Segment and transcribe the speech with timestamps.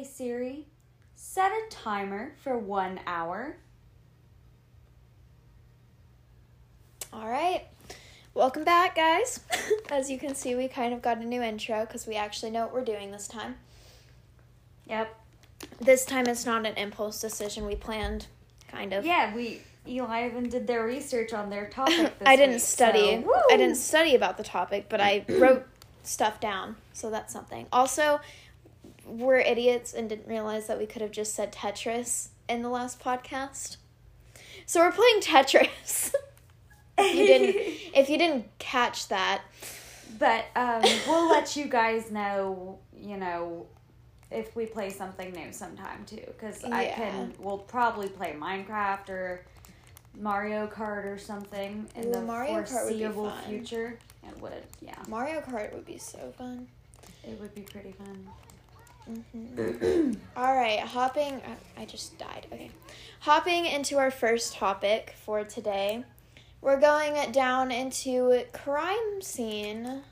[0.00, 0.66] Hey Siri,
[1.14, 3.58] set a timer for one hour.
[7.12, 7.66] All right.
[8.32, 9.40] Welcome back, guys.
[9.90, 12.62] As you can see, we kind of got a new intro because we actually know
[12.62, 13.56] what we're doing this time.
[14.86, 15.14] Yep.
[15.82, 18.26] This time it's not an impulse decision we planned,
[18.68, 19.04] kind of.
[19.04, 21.94] Yeah, we Eli even did their research on their topic.
[22.18, 23.22] This I didn't week, study.
[23.22, 25.66] so- I didn't study about the topic, but I wrote
[26.04, 27.66] stuff down, so that's something.
[27.70, 28.18] Also,
[29.18, 33.00] we're idiots and didn't realize that we could have just said Tetris in the last
[33.00, 33.76] podcast.
[34.66, 36.14] So we're playing Tetris.
[36.98, 37.56] if you didn't,
[37.94, 39.42] if you didn't catch that,
[40.18, 43.66] But um, we'll let you guys know, you know,
[44.30, 46.22] if we play something new sometime too.
[46.26, 46.94] Because I Yeah.
[46.96, 49.44] can, we'll probably play Minecraft or
[50.18, 53.98] Mario Kart or something in Ooh, the Mario Kart would be foreseeable future.
[54.28, 56.68] It would, yeah, Mario Kart would be so fun.
[57.24, 58.28] it would be pretty fun.
[59.10, 60.12] Mm-hmm.
[60.36, 61.34] All right, hopping.
[61.34, 62.46] uh, I just died.
[62.52, 62.70] Okay,
[63.20, 66.04] hopping into our first topic for today,
[66.60, 70.02] we're going down into crime scene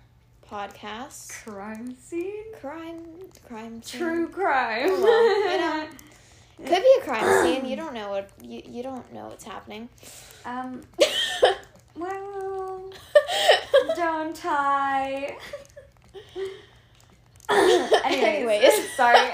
[0.50, 1.28] podcast.
[1.44, 2.52] Crime scene?
[2.60, 3.04] Crime,
[3.46, 4.00] crime scene.
[4.00, 4.88] True crime.
[4.90, 5.86] Oh, well, you know.
[6.66, 7.66] Could be a crime scene.
[7.66, 9.88] You don't know what you you don't know what's happening.
[10.44, 10.80] um,
[11.96, 12.90] well,
[13.96, 15.36] don't I?
[18.04, 18.92] Anyways, Anyways.
[18.96, 19.18] sorry.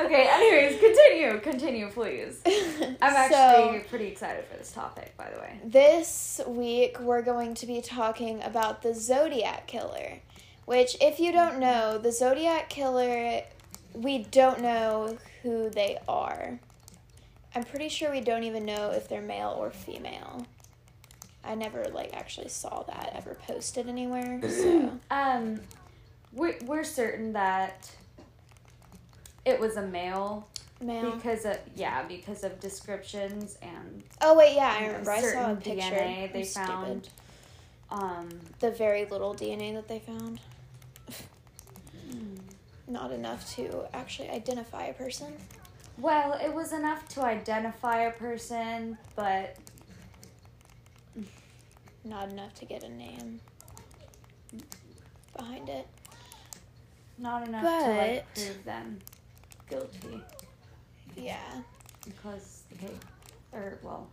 [0.00, 2.40] okay, anyways, continue, continue, please.
[2.46, 5.58] I'm actually So- pretty excited for this topic, by the way.
[5.64, 10.18] This week, we're going to be talking about the Zodiac Killer.
[10.66, 13.42] Which, if you don't know, the Zodiac Killer,
[13.94, 16.60] we don't know who they are.
[17.54, 20.46] I'm pretty sure we don't even know if they're male or female.
[21.44, 24.92] I never, like, actually saw that ever posted anywhere, so.
[25.10, 25.60] Um,
[26.32, 27.90] we're, we're certain that
[29.44, 30.46] it was a male
[30.82, 31.10] Male.
[31.12, 35.10] because of yeah because of descriptions and Oh, wait, yeah, I remember.
[35.10, 35.80] I saw a picture.
[35.80, 36.68] DNA I'm they stupid.
[36.68, 37.08] found.
[37.90, 38.28] Um,
[38.60, 40.40] The very little DNA that they found.
[42.86, 45.32] Not enough to actually identify a person.
[45.98, 49.56] well, it was enough to identify a person, but
[52.04, 53.40] Not enough to get a name
[55.36, 55.86] behind it.
[57.18, 58.98] not enough to like prove them
[59.68, 60.20] guilty
[61.16, 61.38] Yeah.
[62.04, 62.92] because okay,
[63.52, 64.08] or well,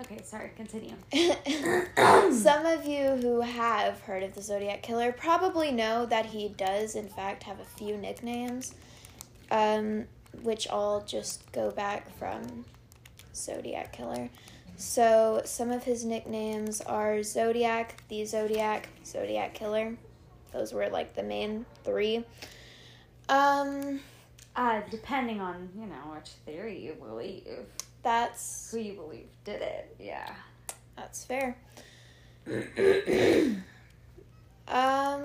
[0.00, 0.94] okay, sorry, continue.
[2.32, 6.94] Some of you who have heard of the Zodiac Killer probably know that he does,
[6.96, 8.74] in fact, have a few nicknames,
[9.50, 10.06] um,
[10.42, 12.64] which all just go back from
[13.34, 14.30] Zodiac Killer.
[14.84, 19.96] So, some of his nicknames are Zodiac, the Zodiac, Zodiac Killer.
[20.52, 22.24] Those were like the main three.
[23.28, 24.00] Um,
[24.54, 27.64] Uh, depending on you know which theory you believe,
[28.02, 30.34] that's who you believe did it, yeah.
[30.96, 31.56] That's fair.
[34.68, 35.22] um,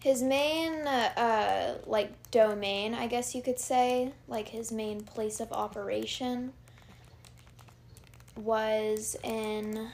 [0.00, 5.40] his main, uh, uh, like domain, I guess you could say, like his main place
[5.40, 6.52] of operation,
[8.36, 9.88] was in.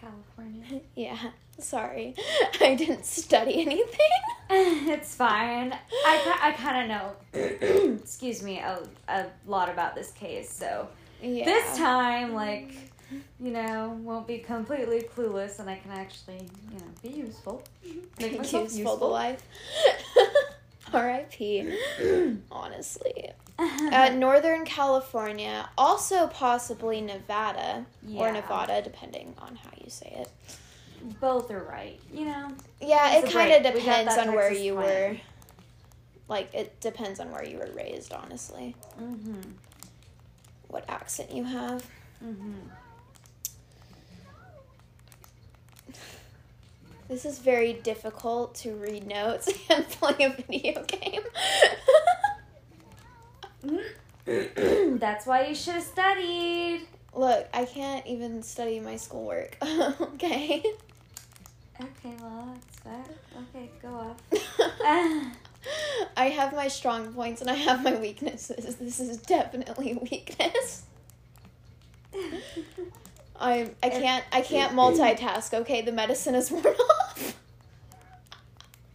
[0.00, 0.80] California.
[0.94, 1.18] Yeah,
[1.58, 2.14] sorry,
[2.60, 4.10] I didn't study anything.
[4.50, 5.72] it's fine.
[5.72, 10.50] I, I kind of know, excuse me, a, a lot about this case.
[10.50, 10.88] So
[11.22, 11.44] Yeah.
[11.44, 12.72] this time, like,
[13.40, 17.62] you know, won't be completely clueless and I can actually, you know, be useful.
[18.18, 18.98] Make myself useful, useful.
[18.98, 19.42] to life.
[20.94, 21.76] R.I.P.
[22.50, 23.30] Honestly.
[23.92, 30.30] uh, Northern California, also possibly Nevada or Nevada, depending on how you say it.
[31.20, 32.48] Both are right, you know.
[32.80, 33.74] Yeah, it kind of break.
[33.74, 34.84] We got depends on where you twang.
[34.84, 35.16] were.
[36.28, 38.74] Like, it depends on where you were raised, honestly.
[39.00, 39.50] Mm-hmm.
[40.68, 41.86] What accent you have.
[42.24, 42.54] Mm-hmm.
[47.08, 51.22] This is very difficult to read notes and play a video game.
[54.98, 56.82] That's why you should have studied.
[57.14, 59.56] Look, I can't even study my schoolwork.
[59.62, 60.62] okay.
[61.80, 63.10] Okay, well, that's that.
[63.54, 65.32] Okay, go off.
[66.16, 68.76] I have my strong points and I have my weaknesses.
[68.76, 70.82] This is definitely a weakness.
[73.38, 75.52] I I can't I can't multitask.
[75.52, 77.36] Okay, the medicine is worn off.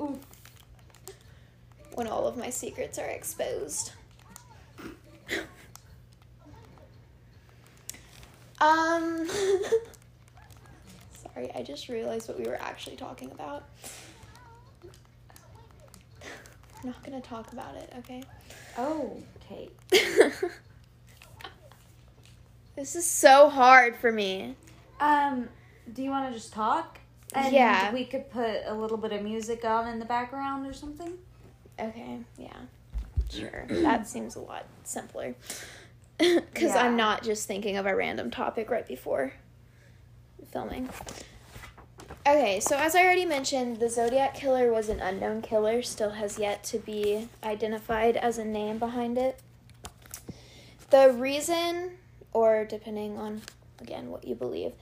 [0.01, 0.17] Oof.
[1.93, 3.91] When all of my secrets are exposed.
[8.59, 9.27] Um
[11.33, 13.63] Sorry, I just realized what we were actually talking about.
[16.83, 18.23] I'm not gonna talk about it, okay?
[18.77, 19.69] Oh, okay.
[22.75, 24.55] this is so hard for me.
[24.99, 25.49] Um,
[25.93, 26.99] do you want to just talk?
[27.33, 27.91] And Yeah.
[27.93, 31.13] we could put a little bit of music on in the background or something.
[31.79, 32.57] Okay, yeah.
[33.31, 33.65] Sure.
[33.69, 35.35] that seems a lot simpler.
[36.17, 36.83] Because Yeah.
[36.85, 39.33] I'm not just thinking of a random topic right before
[40.51, 40.87] filming.
[42.27, 46.37] Okay, so as I already mentioned, the Zodiac Killer was an unknown killer, still has
[46.37, 49.39] yet to be identified as a name behind it.
[50.91, 51.93] The reason,
[52.33, 53.41] or depending on,
[53.79, 54.73] again, what you believe,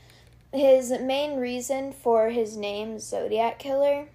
[0.52, 4.08] his main reason for his name, Zodiac Killer,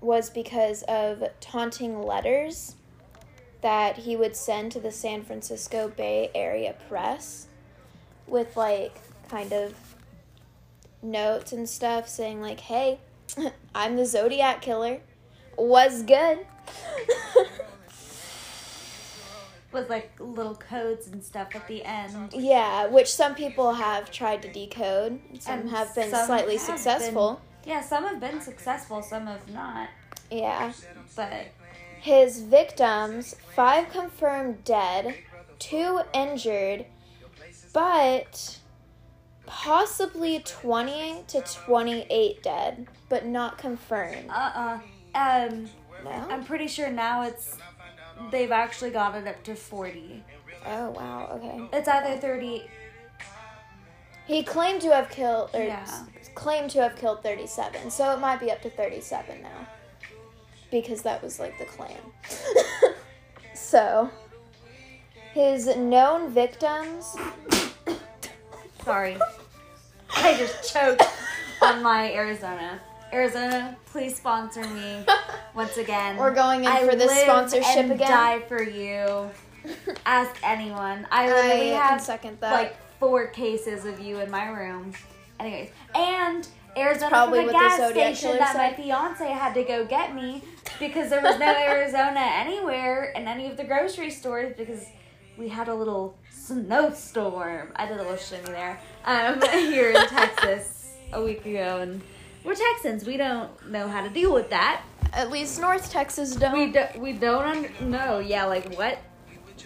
[0.00, 2.76] was because of taunting letters
[3.60, 7.46] that he would send to the San Francisco Bay Area press
[8.26, 8.96] with like
[9.28, 9.74] kind of
[11.02, 12.98] notes and stuff saying like, "Hey,
[13.74, 15.00] I'm the Zodiac killer.
[15.56, 16.38] Was good."
[19.70, 22.32] With like little codes and stuff at the end.
[22.32, 25.20] yeah, which some people have tried to decode.
[25.40, 27.42] Some And have been some slightly have successful.
[27.66, 29.90] Yeah, some have been successful, some have not.
[30.30, 30.72] Yeah.
[31.14, 31.48] But
[32.00, 35.14] His victims, five confirmed dead,
[35.58, 36.86] two injured,
[37.72, 38.58] but
[39.46, 44.30] possibly 20 to 28 dead, but not confirmed.
[44.30, 44.78] uh uh
[45.18, 45.68] Um
[46.04, 46.10] No?
[46.30, 47.56] I'm pretty sure now it's
[48.30, 50.22] they've actually got it up to 40.
[50.66, 51.68] Oh, wow, okay.
[51.72, 52.64] It's either 30
[54.26, 55.86] He claimed to have killed, or Yeah.
[56.34, 59.66] claimed to have killed 37, so it might be up to 37 now.
[60.70, 61.98] Because that was like the claim.
[63.54, 64.10] so,
[65.32, 67.16] his known victims
[68.84, 69.18] Sorry.
[70.16, 71.02] I just choked
[71.60, 72.80] on my Arizona.
[73.12, 75.04] Arizona, please sponsor me
[75.54, 76.16] once again.
[76.16, 78.10] We're going in I for this sponsorship and again.
[78.10, 79.30] die for you.
[80.06, 81.06] Ask anyone.
[81.10, 82.52] I I literally can have second that.
[82.52, 84.92] like four cases of you in my room.
[85.38, 86.48] Anyways, and
[86.78, 90.42] Arizona probably from a gas station that my fiance had to go get me
[90.78, 94.84] because there was no Arizona anywhere in any of the grocery stores because
[95.36, 97.72] we had a little snowstorm.
[97.76, 98.80] I did a little shimmy there.
[99.04, 102.02] Um, here in Texas a week ago, and
[102.44, 103.04] we're Texans.
[103.04, 104.82] We don't know how to deal with that.
[105.12, 106.52] At least North Texas don't.
[106.52, 108.98] We do, we don't under, no yeah like what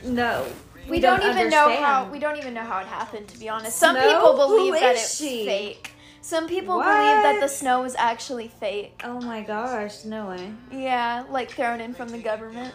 [0.04, 0.46] no
[0.88, 3.28] We, don't, even know how we don't even know how it happened.
[3.28, 4.14] To be honest, some Snow?
[4.14, 5.92] people believe that it's fake.
[6.24, 6.86] Some people believe
[7.26, 9.00] that the snow was actually fake.
[9.04, 12.72] oh my gosh no way Yeah, like thrown in from the government.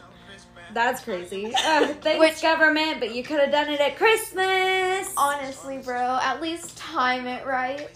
[0.74, 5.78] that's crazy uh, thanks Which- government but you could have done it at Christmas Honestly,
[5.80, 7.90] bro, at least time it right.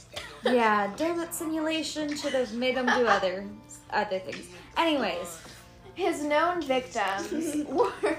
[0.44, 3.46] yeah damn it simulation should have made them do other
[3.92, 5.38] other things anyways
[5.96, 8.18] His known victims were.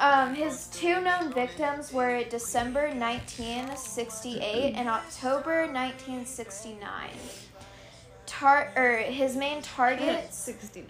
[0.00, 7.10] Um, his two known victims were December 1968 and October 1969.
[8.26, 10.86] Tar- or his main target 69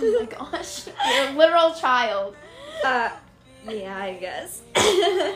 [0.00, 0.86] Oh my gosh.
[0.86, 2.36] You're a literal child.
[2.84, 3.10] uh
[3.68, 4.62] yeah I guess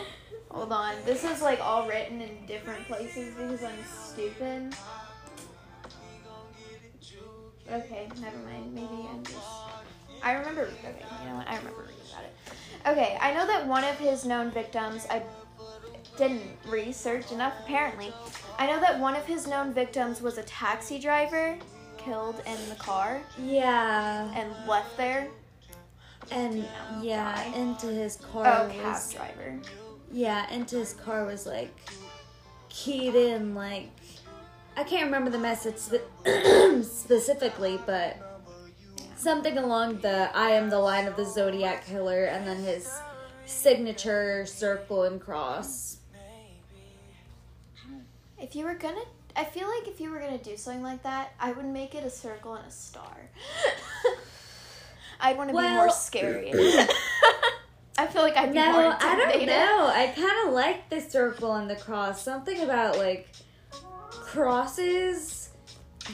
[0.51, 0.95] Hold on.
[1.05, 4.75] This is like all written in different places because I'm stupid.
[7.71, 8.75] Okay, never mind.
[8.75, 9.39] Maybe I'm just.
[10.23, 10.63] I remember.
[10.85, 11.49] Okay, you know what?
[11.49, 12.02] I remember reading about it.
[12.87, 15.23] Okay, I know that one of his known victims, I
[16.17, 18.13] didn't research enough apparently.
[18.59, 21.57] I know that one of his known victims was a taxi driver
[21.97, 25.29] killed in the car yeah and left there.
[26.33, 26.67] and
[27.01, 27.53] yeah die.
[27.57, 29.59] into his car Oh, cab was driver.
[30.13, 31.75] Yeah, into his car was like
[32.69, 33.89] keyed in like
[34.77, 36.27] I can't remember the message spe-
[36.83, 38.32] specifically, but
[39.23, 42.91] something along the I am the line of the Zodiac killer and then his
[43.47, 45.99] signature circle and cross.
[48.39, 49.05] If you were gonna,
[49.37, 52.05] I feel like if you were gonna do something like that, I would make it
[52.05, 53.31] a circle and a star.
[55.21, 56.51] I'd want to be more scary.
[57.99, 59.93] I feel like I'd be No, more I don't know.
[59.95, 62.25] I kind of like the circle and the cross.
[62.25, 63.29] Something about like
[64.11, 65.42] crosses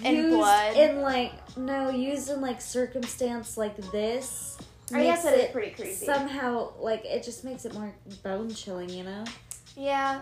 [0.04, 0.76] And blood.
[0.76, 4.58] in like no used in like circumstance like this.
[4.92, 5.92] I guess makes that is pretty creepy.
[5.94, 7.92] Somehow, like it just makes it more
[8.22, 9.24] bone chilling, you know.
[9.76, 10.20] Yeah.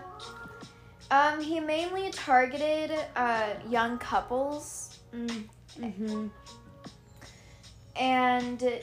[1.09, 6.27] Um, he mainly targeted uh, young couples, Mm-hmm.
[7.95, 8.79] and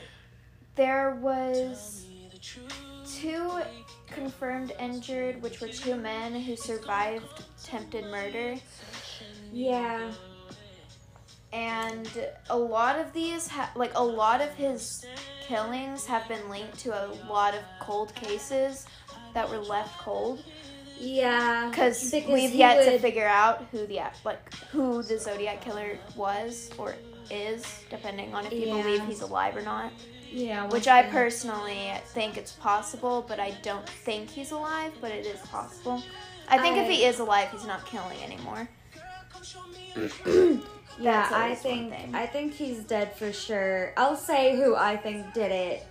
[0.75, 2.05] there was
[3.05, 3.61] two
[4.07, 7.25] confirmed injured, which were two men who survived
[7.63, 8.55] attempted murder.
[9.53, 10.11] Yeah.
[11.55, 12.09] And
[12.49, 15.05] a lot of these, ha- like a lot of his
[15.47, 18.85] killings, have been linked to a lot of cold cases
[19.33, 20.43] that were left cold.
[20.99, 25.61] Yeah, Because because we've he yet to figure out who the like who the Zodiac
[25.61, 26.95] killer was or
[27.31, 28.81] is, depending on if you Yeah.
[28.81, 29.91] believe he's alive or not.
[30.29, 34.91] Yeah, Which I personally think it's possible, but I don't think he's alive.
[34.99, 36.03] But it is possible.
[36.49, 38.67] I think if he is alive, he's not killing anymore.
[40.99, 41.93] Yeah, I think.
[42.13, 43.93] I think he's dead for sure.
[43.97, 45.85] I'll say who I think did it.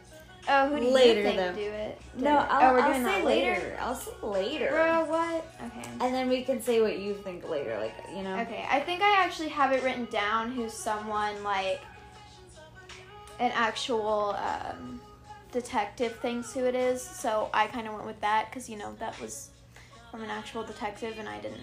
[0.47, 1.53] Oh, who do Later, you think though.
[1.55, 2.01] do it?
[2.17, 2.47] No, it?
[2.51, 3.77] I'll, oh, we're I'll doing say that later.
[3.81, 4.69] I'll say later.
[4.71, 5.47] Bro, what?
[5.65, 5.89] Okay.
[6.01, 8.39] And then we can say what you think later, like you know.
[8.41, 11.81] Okay, I think I actually have it written down who someone like
[13.41, 15.01] an actual um,
[15.51, 17.01] detective thinks who it is.
[17.03, 19.49] So I kind of went with that because you know that was
[20.11, 21.61] from an actual detective, and I didn't.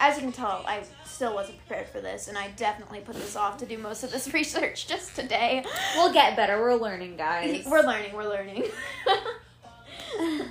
[0.00, 3.34] As you can tell, I still wasn't prepared for this, and I definitely put this
[3.34, 5.64] off to do most of this research just today.
[5.96, 6.60] We'll get better.
[6.60, 7.64] We're learning, guys.
[7.70, 8.14] We're learning.
[8.14, 8.64] We're learning.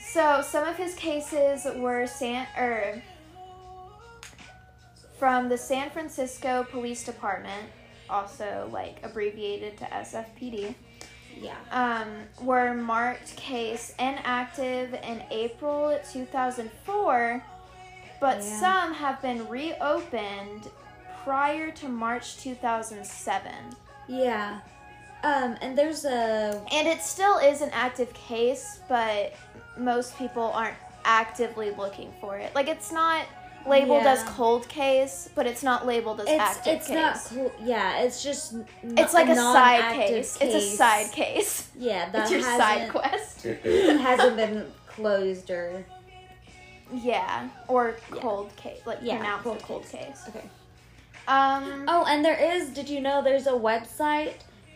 [0.00, 3.02] so some of his cases were San or
[5.18, 7.70] from the San Francisco Police Department,
[8.08, 10.74] also like abbreviated to SFPD.
[11.36, 11.56] Yeah.
[11.70, 12.08] Um,
[12.44, 17.42] were marked case inactive in April 2004,
[18.20, 18.60] but Yeah.
[18.60, 20.68] some have been reopened
[21.24, 23.52] prior to March 2007.
[24.08, 24.60] Yeah.
[25.22, 29.34] Um, and there's a And it still is an active case, but
[29.76, 32.54] most people aren't actively looking for it.
[32.54, 33.24] Like it's not
[33.66, 34.12] labeled Yeah.
[34.12, 36.96] as cold case, but it's not labeled as it's active it's case.
[36.96, 37.52] not cool.
[37.62, 40.38] Yeah, it's just n- it's like a, side non-active case.
[40.40, 41.68] It's a side case.
[41.78, 43.42] Yeah, that it's your side hasn't quest.
[44.02, 45.84] hasn't been closed or
[46.92, 48.20] Yeah, or Yeah.
[48.20, 49.90] cold case, like Yeah, pronounced cold cold case.
[50.24, 50.24] case.
[50.28, 50.44] okay.
[51.26, 52.70] Um, Oh, and there is.
[52.70, 54.32] Did you know there's a website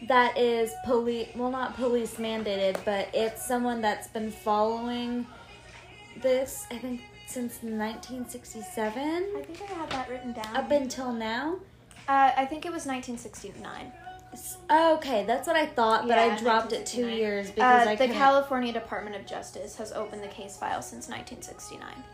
[0.06, 1.28] that is police?
[1.34, 5.26] Well, not police mandated, but it's someone that's been following
[6.20, 6.66] this.
[6.70, 7.00] I think
[7.32, 9.02] since 1967
[9.36, 10.56] I think I have that written down.
[10.56, 11.56] up until now.
[12.08, 13.92] uh, I think it was 1969.
[14.32, 17.94] S- Okay, that's what I thought, but I dropped it two years because Uh, I
[17.94, 18.16] the couldn't.
[18.16, 22.04] California Department of Justice has opened the case file since 1969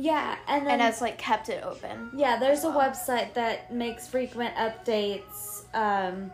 [0.00, 2.10] yeah, and then and has like kept it open.
[2.14, 5.64] yeah, there's a website that makes frequent updates.
[5.74, 6.30] Um,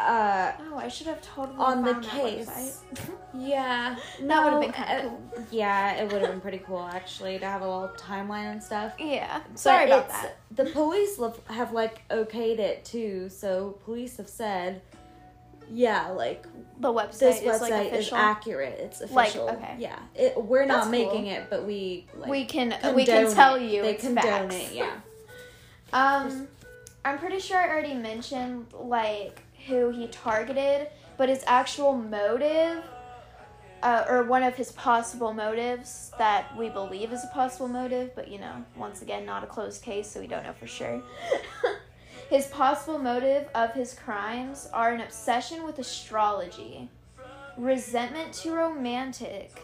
[0.00, 2.80] uh, Oh, I should have totally on the case.
[3.32, 5.44] Yeah, That would've been kinda uh, cool.
[5.52, 8.94] Yeah, it would have been pretty cool actually to have a little timeline and stuff.
[8.98, 10.36] yeah, sorry about that.
[10.50, 14.82] The police have like okayed it too, so police have said,
[15.72, 16.44] yeah, like
[16.80, 18.80] The website this is website like is accurate.
[18.80, 19.50] It's Like, official.
[19.50, 19.76] okay.
[19.78, 21.32] Yeah, it, we're not That's making cool.
[21.34, 23.62] it, but we like, we can we can tell it.
[23.62, 24.54] you they it's condone facts.
[24.56, 24.72] it.
[24.74, 24.90] Yeah.
[25.92, 26.48] Um,
[27.04, 32.84] I'm pretty sure I already mentioned like who he targeted, but his actual motive,
[33.82, 38.28] uh, or one of his possible motives that we believe is a possible motive, but
[38.28, 41.00] you know, once again, not a closed case, so we don't know for sure.
[42.30, 46.90] his possible motive of his crimes are an obsession with astrology,
[47.56, 49.62] resentment to romantic,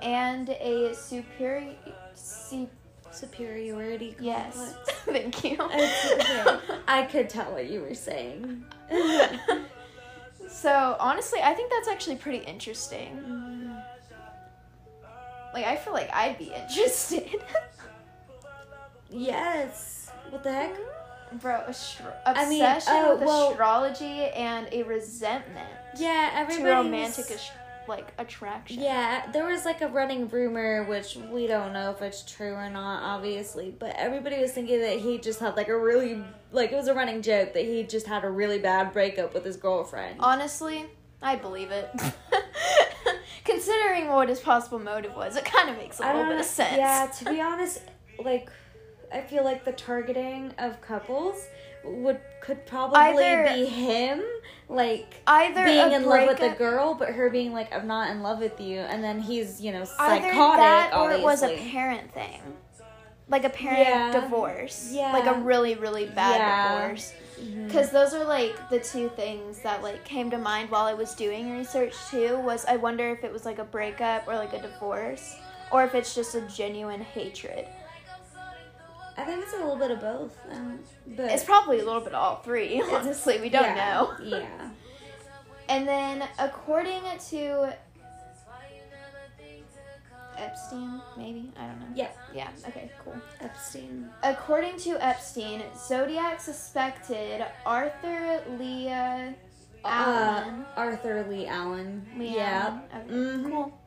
[0.00, 1.74] and a superior.
[2.14, 2.68] Su-
[3.14, 4.16] Superiority.
[4.20, 4.74] yes,
[5.06, 5.56] thank you.
[5.60, 6.58] It's okay.
[6.88, 8.64] I could tell what you were saying.
[10.48, 13.70] so honestly, I think that's actually pretty interesting.
[15.52, 17.28] Like I feel like I'd be interested.
[19.10, 20.10] yes.
[20.30, 20.74] What the heck?
[21.40, 26.64] Bro, astro- I mean, obsession oh, with well- astrology and a resentment Yeah, to everybody.
[26.70, 27.52] romantic ast-
[27.88, 28.80] like attraction.
[28.82, 32.68] Yeah, there was like a running rumor, which we don't know if it's true or
[32.70, 36.22] not, obviously, but everybody was thinking that he just had like a really,
[36.52, 39.44] like, it was a running joke that he just had a really bad breakup with
[39.44, 40.16] his girlfriend.
[40.20, 40.86] Honestly,
[41.22, 41.90] I believe it.
[43.44, 46.76] Considering what his possible motive was, it kind of makes a little bit of sense.
[46.76, 47.82] Yeah, to be honest,
[48.24, 48.50] like,
[49.12, 51.46] I feel like the targeting of couples
[51.84, 54.22] would could probably Either- be him,
[54.68, 58.22] like, Either being in love with the girl, but her being like, I'm not in
[58.22, 61.20] love with you, and then he's, you know, Either psychotic, that or obviously.
[61.20, 62.40] it was a parent thing.
[63.28, 64.12] Like a parent Yeah.
[64.20, 64.90] divorce.
[64.92, 65.12] Yeah.
[65.12, 66.78] Like a really, really bad Yeah.
[66.82, 67.12] divorce.
[67.66, 71.14] Because those are like the two things that like came to mind while I was
[71.14, 72.36] doing research too.
[72.38, 75.36] Was I wonder if it was like a breakup or like a divorce,
[75.72, 77.66] or if it's just a genuine hatred.
[79.16, 80.36] I think it's a little bit of both.
[80.50, 82.80] Um, but It's probably a little bit of all three.
[82.92, 84.16] Honestly, we don't yeah, know.
[84.22, 84.70] Yeah.
[85.68, 87.74] And then according to
[90.36, 91.52] Epstein, maybe?
[91.56, 91.86] I don't know.
[91.94, 92.08] Yeah.
[92.34, 93.14] Yeah, okay, cool.
[93.40, 94.08] Epstein.
[94.22, 99.34] According to Epstein, Zodiac suspected Arthur Leah
[99.84, 100.64] Allen.
[100.76, 102.04] Uh, Arthur Leigh Allen.
[102.18, 102.80] Lee yeah.
[102.92, 103.04] Allen.
[103.04, 103.50] Okay, Mhm.
[103.50, 103.80] Cool.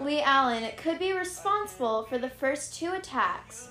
[0.00, 3.68] Leigh Allen could be responsible for the first two attacks,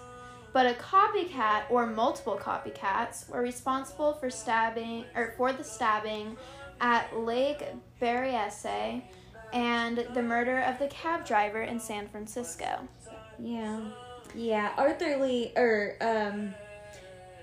[0.53, 6.38] but a copycat or multiple copycats were responsible for stabbing or for the stabbing
[6.79, 7.65] at Lake
[8.01, 9.01] Berryessa
[9.51, 12.88] and the murder of the cab driver in San Francisco.
[13.39, 13.81] Yeah.
[14.36, 14.74] Yeah.
[14.77, 16.53] Arthur Leigh or um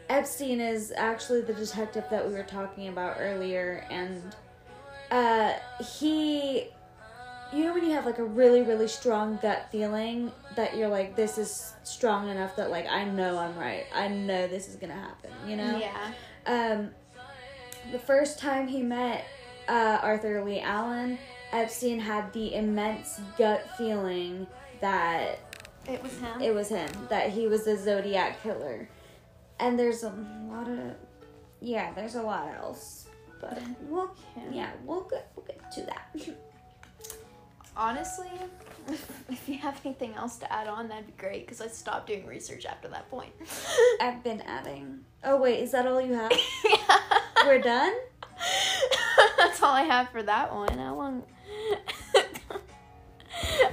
[0.09, 4.23] Epstein is actually the detective that we were talking about earlier and
[5.11, 5.53] uh
[5.99, 6.69] he
[7.53, 11.17] you know when you have like a really really strong gut feeling that you're like
[11.17, 13.87] this is strong enough that like I know I'm right.
[13.95, 15.79] I know this is going to happen, you know?
[15.79, 16.13] Yeah.
[16.47, 16.91] Um,
[17.93, 19.25] the first time he met
[19.69, 21.19] uh, Arthur Leigh Allen,
[21.53, 24.47] Epstein had the immense gut feeling
[24.81, 25.39] that
[25.89, 26.41] It was him.
[26.41, 28.89] it was him, that he was a Zodiac killer.
[29.59, 30.13] And there's a
[30.49, 30.95] lot of,
[31.61, 33.09] yeah, there's a lot else,
[33.41, 34.15] but we'll,
[34.51, 36.37] yeah, we'll get, we'll get to that.
[37.81, 38.29] Honestly,
[39.31, 42.27] if you have anything else to add on, that'd be great because I stopped doing
[42.27, 43.33] research after that point.
[44.03, 45.01] I've been adding.
[45.25, 46.31] Oh wait, is that all you have?
[46.63, 47.01] yeah.
[47.47, 47.95] We're done.
[49.39, 50.77] That's all I have for that one.
[50.77, 51.23] How long?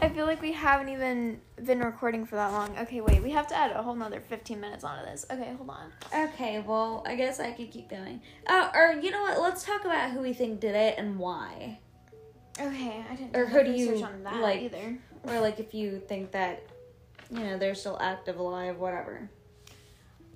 [0.02, 2.78] I feel like we haven't even been recording for that long.
[2.80, 5.26] Okay, wait, we have to add a whole nother 15 minutes onto this.
[5.30, 5.92] Okay, hold on.
[6.16, 8.22] Okay, well, I guess I could keep going.
[8.48, 9.42] Oh, or you know what?
[9.42, 11.80] Let's talk about who we think did it and why.
[12.60, 14.98] Okay, I didn't Or who do you, on that like- either.
[15.24, 16.64] Or like if you think that,
[17.32, 19.30] you know, they're still active, alive, whatever.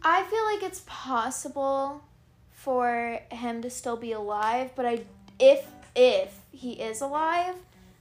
[0.04, 2.04] I feel like it's possible
[2.52, 5.04] for him to still be alive, but I
[5.40, 7.56] if if he is alive,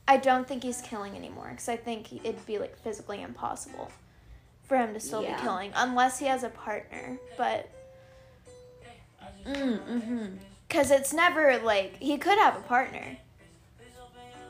[0.09, 3.91] I don't think he's killing anymore because I think he- it'd be like physically impossible
[4.65, 5.37] for him to still Yeah.
[5.37, 7.19] be killing unless he has a partner.
[7.37, 7.69] But
[9.47, 10.27] Mm, mm-hmm.
[10.69, 13.17] because it's never like he could have a partner.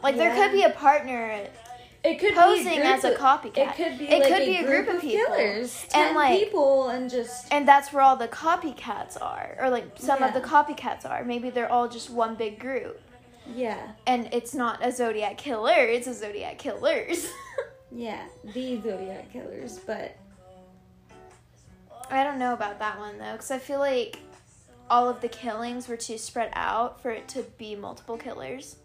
[0.03, 1.47] Like there could be a partner
[2.03, 3.77] It could posing be as a It copycat.
[3.77, 4.09] could be.
[4.09, 5.27] It like could be a group of people.
[5.27, 9.85] killers, And, like- people, and just and that's where all the copycats are, or like
[9.97, 11.25] some of the copycats are.
[11.25, 13.01] Maybe they're all just one big group.
[13.53, 17.27] yeah, and it's not a Zodiac killer, it's a Zodiac killers.
[17.93, 19.79] yeah, the Zodiac killers.
[19.81, 20.17] But
[22.11, 24.19] I don't know about that one though, because I feel like
[24.89, 28.77] all of the killings were too spread out for it to be multiple killers.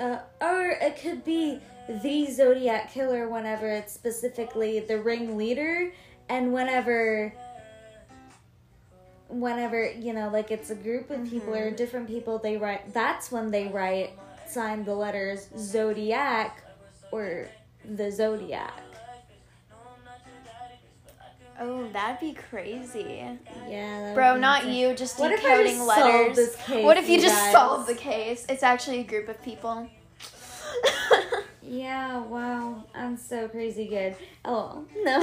[0.00, 1.60] Uh, or it could be
[2.02, 5.92] the Zodiac killer whenever it's specifically the ringleader,
[6.28, 7.32] and whenever.
[9.28, 12.92] Whenever you know, like it's a group of people or different people, they write.
[12.92, 16.64] That's when they write, sign the letters Zodiac,
[17.12, 17.48] or
[17.84, 18.89] the Zodiac.
[21.62, 23.22] Oh, that'd be crazy.
[23.68, 26.56] Yeah, Bro, not you, just What decoding just letters.
[26.56, 27.52] case, what if you you just guys?
[27.52, 28.46] solved the case?
[28.48, 29.88] It's actually a group of people.
[31.62, 32.82] Yeah, wow.
[32.96, 34.16] I'm so crazy good.
[34.44, 35.20] Oh, no.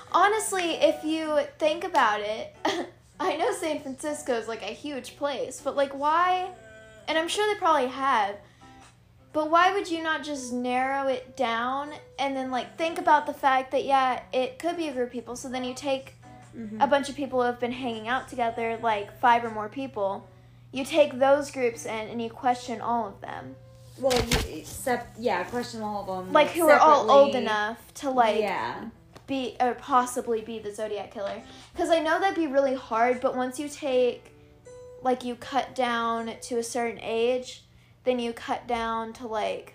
[0.12, 2.56] Honestly, if you think about it,
[3.20, 6.48] I know San Francisco is like a huge place, but like why?
[7.06, 8.36] And I'm sure they probably have.
[9.34, 13.34] But why would you not just narrow it down and then like think about the
[13.34, 15.36] fact that yeah, it could be a group of people.
[15.36, 16.14] So then you take
[16.56, 16.80] Mhm.
[16.80, 20.24] a bunch of people who have been hanging out together, like five or more people.
[20.70, 23.56] You take those groups in and you question all of them,
[23.98, 26.32] well, you, except, yeah, question all of them.
[26.32, 28.84] like who are all old enough to like yeah.
[29.26, 31.42] be or possibly be the Zodiac killer.
[31.72, 34.30] Because I know that'd be really hard, but once you take,
[35.02, 37.63] like, you cut down to a certain age,
[38.04, 39.74] then you cut down to like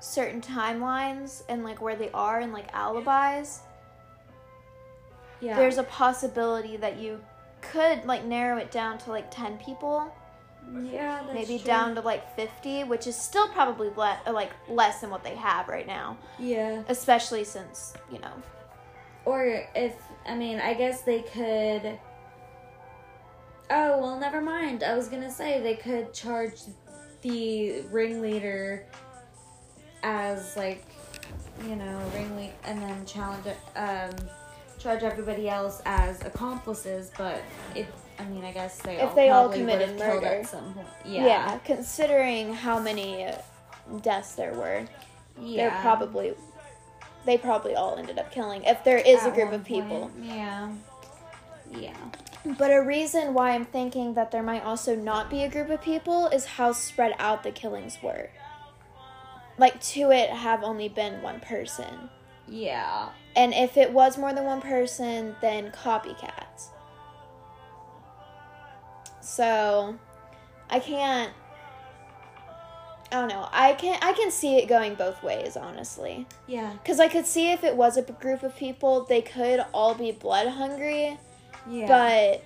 [0.00, 3.60] certain timelines and like where they are and like alibis.
[5.40, 5.56] Yeah.
[5.56, 7.20] There's a possibility that you
[7.60, 10.14] could like narrow it down to like 10 people,
[10.90, 11.66] yeah, maybe true.
[11.66, 15.68] down to like 50, which is still probably le- like less than what they have
[15.68, 16.82] right now, Yeah.
[16.88, 18.32] especially since, you know,
[19.26, 19.94] Or if,
[20.26, 21.98] I mean, I guess they could.
[23.70, 24.82] Oh, well, never mind.
[24.84, 26.60] I was gonna say they could charge
[27.22, 28.84] the ringleader
[30.02, 30.84] as, like,
[31.66, 33.46] you know, ringleader, and then challenge
[33.76, 34.10] um,
[34.78, 37.40] charge everybody else as accomplices, but
[37.74, 37.86] if,
[38.18, 40.26] I mean, I guess they If all they all committed murder.
[40.26, 40.86] at some point.
[41.06, 41.24] Yeah.
[41.26, 41.58] Yeah.
[41.64, 43.36] considering how many uh,
[44.02, 44.84] deaths there were,
[45.40, 45.70] Yeah.
[45.70, 46.34] they're probably
[47.24, 50.10] they probably all ended up killing if there is a group of people.
[50.10, 50.24] point.
[50.24, 50.68] Yeah.
[51.70, 51.96] Yeah.
[52.44, 55.80] But a reason why I'm thinking that there might also not be a group of
[55.80, 58.30] people is how spread out the killings were.
[59.58, 62.10] like to it have only been one person.
[62.48, 63.10] Yeah.
[63.36, 66.68] And if it was more than one person, then copycats.
[69.20, 69.98] So,
[70.68, 71.32] I can't.
[73.10, 73.48] I don't know.
[73.52, 76.26] I can I can see it going both ways, honestly.
[76.48, 76.72] Yeah.
[76.72, 80.10] Because I could see if it was a group of people, they could all be
[80.10, 81.18] blood hungry,
[81.68, 81.86] Yeah.
[81.88, 82.44] but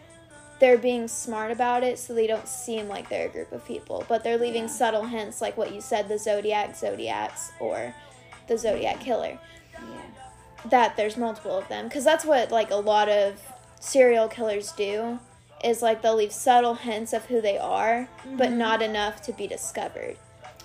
[0.60, 4.04] they're being smart about it so they don't seem like they're a group of people.
[4.08, 4.68] But they're leaving Yeah.
[4.70, 7.94] subtle hints, like what you said the Zodiac, Zodiacs, or
[8.48, 9.38] the Zodiac Killer
[9.74, 10.00] yeah.
[10.70, 13.40] that there's multiple of them because that's what like a lot of
[13.78, 15.18] serial killers do
[15.62, 18.56] is like they'll leave subtle hints of who they are but Mhm.
[18.56, 20.16] not enough to be discovered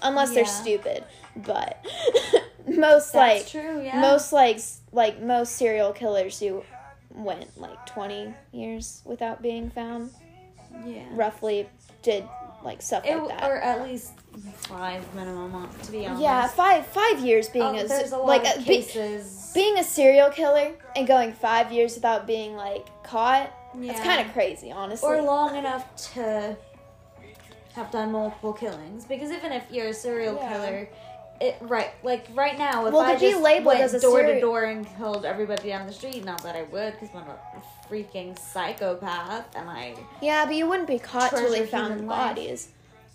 [0.02, 1.04] unless they're stupid
[1.36, 1.84] but
[2.68, 3.82] most That's like true.
[3.84, 4.00] Yeah.
[4.00, 4.60] most like
[4.92, 6.64] like most serial killers who
[7.14, 10.10] went like 20 years without being found
[10.86, 11.04] Yeah.
[11.12, 11.70] roughly
[12.02, 12.28] did
[12.64, 14.14] like stuff It, like that or at least
[14.56, 16.22] five minimum, uh, to be honest.
[16.22, 19.22] yeah five five years being Oh, a, a like a, uh, be-
[19.54, 23.92] being a serial killer and going five years without being like caught Yeah.
[23.92, 26.56] it's kind of crazy honestly or long enough to
[27.76, 29.04] have done multiple killings.
[29.06, 30.52] Because even if you're a serial Yeah.
[30.54, 30.90] killer,
[31.44, 34.40] it right like right now, if Well, I just labeled went as a door to
[34.40, 37.38] door and killed everybody down the street, not that I would, because I'm a
[37.90, 42.36] freaking psychopath, and I yeah but you wouldn't be caught till they found the life.
[42.36, 42.70] bodies.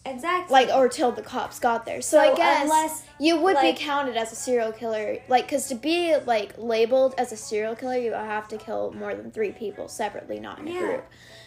[0.07, 0.53] Exactly.
[0.53, 2.01] Like or till the cops got there.
[2.01, 5.67] So, i guess unless, you would like- be counted as a serial killer like because
[5.69, 9.53] to be like labeled as a serial killer you have to kill more than three
[9.53, 11.05] people separately not in a group.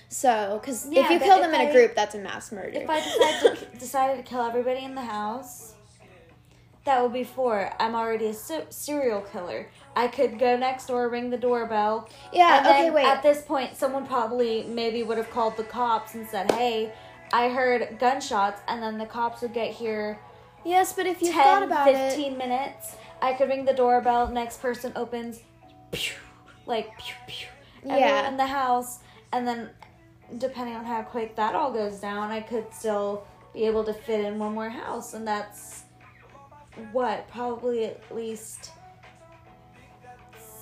[0.10, 2.80] So because Yeah, if you kill them in a I- group that's a mass murder.
[2.82, 5.71] if I decided to, decided to kill everybody in the house,
[6.86, 7.72] that would be four.
[7.80, 9.68] I'm already a se- serial killer.
[9.96, 13.42] I could go next door, ring the doorbell, yeah and okay then wait At this
[13.44, 16.92] point, someone probably maybe would have called the cops and said, "Hey,
[17.34, 20.20] I heard gunshots," and then the cops would get here
[20.64, 22.96] yes but if you 10, thought about 15 minutes.
[23.22, 24.28] I could ring the doorbell.
[24.30, 25.42] Next person opens,
[25.92, 26.16] pew,
[26.66, 27.48] like pew pew.
[27.84, 28.28] Everyone Yeah.
[28.28, 29.00] in the house,
[29.34, 29.70] and then
[30.38, 34.24] depending on how quick that all goes down, I could still be able to fit
[34.24, 35.81] in one more house, and that's
[36.92, 38.72] what probably at least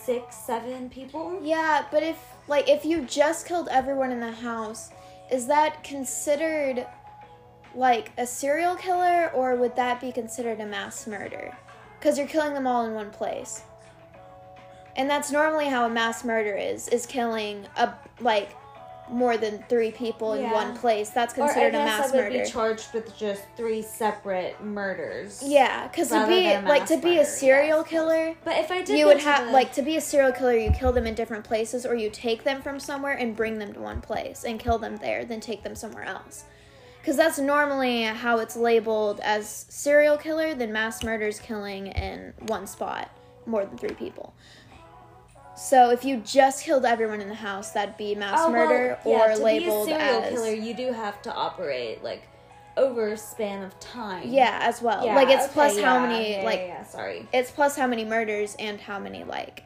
[0.04, 1.39] six, seven people.
[1.43, 2.17] yeah but if
[2.48, 4.91] like if you just killed everyone in the house
[5.32, 6.86] is that considered
[7.76, 11.56] like a serial killer or would that be considered a mass murder
[12.00, 13.62] because you're killing them all in one place
[14.95, 18.56] and that's normally how a mass murder is is killing a like
[19.10, 20.54] more than three people in Yeah.
[20.54, 24.62] one place that's considered a mass I would murder be charged with just three separate
[24.63, 25.41] murders.
[25.45, 28.98] yeah because to be like to be murder, a serial killer But if I did,
[29.00, 31.43] you would have the- like to be a serial killer you kill them in different
[31.43, 34.78] places or you take them from somewhere and bring them to one place and kill
[34.78, 36.43] them there then take them somewhere else
[37.02, 42.67] because that's normally how it's labeled as serial killer then mass murders killing in one
[42.67, 43.10] spot
[43.45, 44.34] more than three people
[45.62, 48.98] so if you just killed everyone in the house that'd be mass Oh, well, murder
[49.06, 52.24] yeah, or to labeled be a serial as killer, you do have to operate like
[52.78, 54.24] over a span of time.
[54.30, 57.28] yeah as well Yeah, like it's okay, plus how many yeah, like yeah, yeah, sorry.
[57.34, 59.63] it's plus how many murders and how many like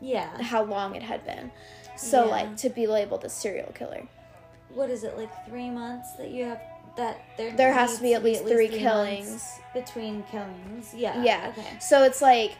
[0.00, 0.28] Yeah.
[0.42, 1.50] how long it had been.
[1.96, 2.30] So Yeah.
[2.30, 4.02] like to be labeled a serial killer.
[4.74, 6.60] What is it like three months that you have
[6.96, 7.52] that there?
[7.52, 9.58] There has to be at least three months killings.
[9.72, 10.92] between killings.
[10.94, 11.22] Yeah.
[11.22, 11.52] Yeah.
[11.56, 11.78] Okay.
[11.80, 12.52] So it's like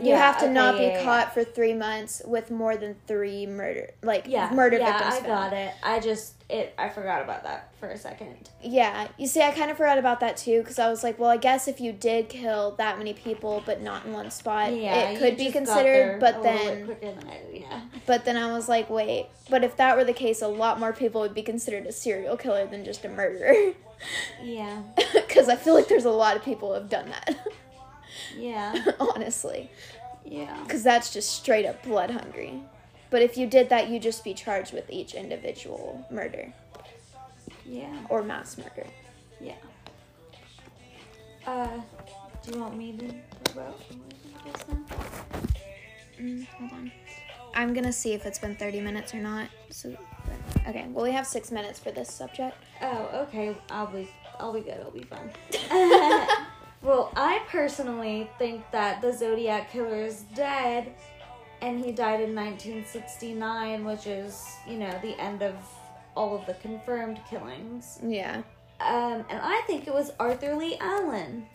[0.00, 2.96] you Yeah, have to okay, not be yeah, caught for three months with more than
[3.06, 4.50] three murder like Yeah.
[4.52, 5.14] murder yeah, victims.
[5.14, 5.50] I found.
[5.50, 5.74] got it.
[5.82, 6.74] I just it.
[6.76, 8.50] I forgot about that for a second.
[8.60, 11.30] Yeah, you see, I kind of forgot about that too because I was like, well,
[11.30, 15.10] I guess if you did kill that many people but not in one spot, Yeah.
[15.10, 16.18] it could be considered.
[16.18, 17.40] But a little bit then, I.
[17.52, 17.80] Yeah.
[18.06, 20.92] but then I was like, wait, but if that were the case, a lot more
[20.92, 23.54] people would be considered a serial killer than just a murderer.
[24.42, 24.80] Yeah.
[25.12, 27.36] Because I feel like there's a lot of people who have done that.
[28.36, 28.74] Yeah.
[29.00, 29.70] honestly.
[30.24, 30.56] Yeah.
[30.62, 32.62] Because that's just straight up blood hungry.
[33.10, 36.52] But if you did that, you'd just be charged with each individual murder
[37.64, 37.92] Yeah.
[38.08, 38.86] or mass murder.
[39.40, 39.54] Yeah.
[41.46, 41.80] Uh,
[42.44, 43.78] do you want me to talk about
[44.44, 44.96] this now?
[46.20, 46.92] Mm, hold on.
[47.54, 49.48] I'm gonna see if it's been 30 minutes or not.
[49.70, 49.96] So,
[50.68, 50.86] okay.
[50.90, 52.56] Well, we have six minutes for this subject.
[52.82, 53.56] Oh, okay.
[53.70, 54.80] I'll be I'll be good.
[54.80, 55.30] I'll be fine.
[56.90, 60.92] well, I personally think that the Zodiac killer is dead,
[61.62, 65.54] and he died in 1969, which is you know the end of
[66.16, 68.00] all of the confirmed killings.
[68.04, 68.42] Yeah.
[68.80, 71.46] Um, and I think it was Arthur Leigh Allen.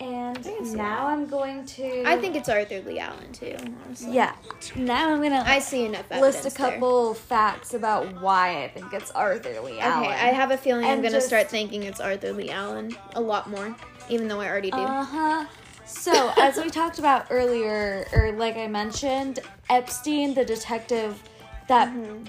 [0.00, 2.04] And now I'm going to.
[2.06, 3.56] I think it's Arthur Leigh Allen too.
[3.84, 4.12] Honestly.
[4.14, 4.32] Yeah.
[4.76, 6.70] Now I'm gonna I see enough list a evidence there.
[6.70, 10.04] couple facts about why I think it's Arthur Leigh Allen.
[10.06, 13.20] Okay, I have a feeling I'm gonna just- start thinking it's Arthur Leigh Allen a
[13.20, 13.74] lot more,
[14.08, 14.76] even though I already do.
[14.78, 15.44] Uh huh.
[15.84, 21.22] So, as we talked about earlier, or like I mentioned, Epstein, the detective
[21.66, 22.24] that Mm-hmm.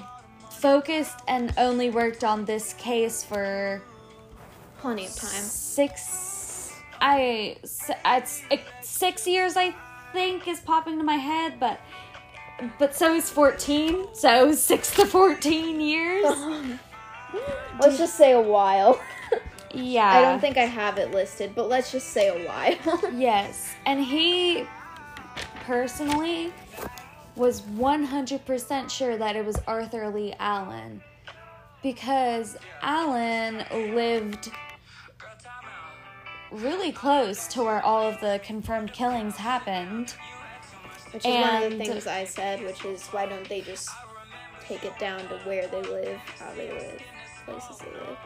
[0.50, 3.82] focused and only worked on this case for
[4.80, 5.30] Plenty of time.
[5.30, 6.29] six.
[7.02, 8.42] I it's
[8.82, 9.74] six years, I
[10.14, 11.80] think, is popping to my head, but
[12.78, 14.08] but so is fourteen.
[14.14, 16.26] So six to fourteen years.
[17.80, 19.00] Let's just say a while.
[19.72, 20.10] Yeah.
[20.10, 23.12] I don't think I have it listed, but let's just say a while.
[23.16, 24.66] Yes, and he
[25.66, 26.52] personally
[27.36, 31.02] was 100% sure that it was Arthur Leigh Allen
[31.84, 33.64] because Allen
[33.96, 34.52] lived
[36.52, 40.14] really close to where all of the confirmed killings happened.
[41.12, 43.90] which is one of the things I said, which is why don't they just
[44.62, 47.02] take it down to where they live, how they live,
[47.46, 48.18] places they live.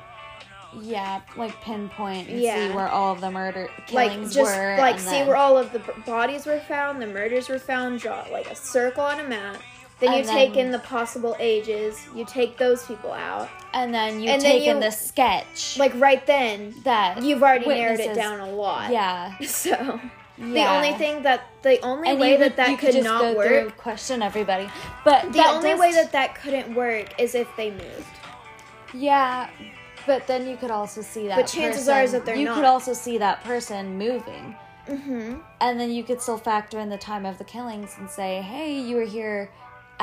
[0.81, 2.67] Yeah, like pinpoint and Yeah.
[2.69, 4.75] see where all of the murder Like killings just were.
[4.77, 8.25] like see then- where all of the bodies were found, the murders were found, draw
[8.31, 9.62] like a circle on a map.
[9.99, 13.47] Then you And take in the possible ages, you take those people out.
[13.73, 17.67] and then you and then take in the sketch Like right then, that you've already
[17.67, 18.91] narrowed it down a lot.
[18.91, 19.99] Yeah, So
[20.38, 20.75] the yeah.
[20.75, 23.77] only thing that the only and way you that that you could just not work,
[23.77, 24.67] question everybody.
[25.06, 28.13] But the only does- way that that couldn't work is if they moved.
[28.93, 29.49] yeah,
[30.06, 31.38] but then you could also see that.
[31.38, 32.56] But chances person, are is that they're you not.
[32.56, 34.56] could also see that person moving,
[34.88, 35.36] Mm-hmm.
[35.62, 38.77] and then you could still factor in the time of the killings and say, "Hey,
[38.79, 39.49] you were here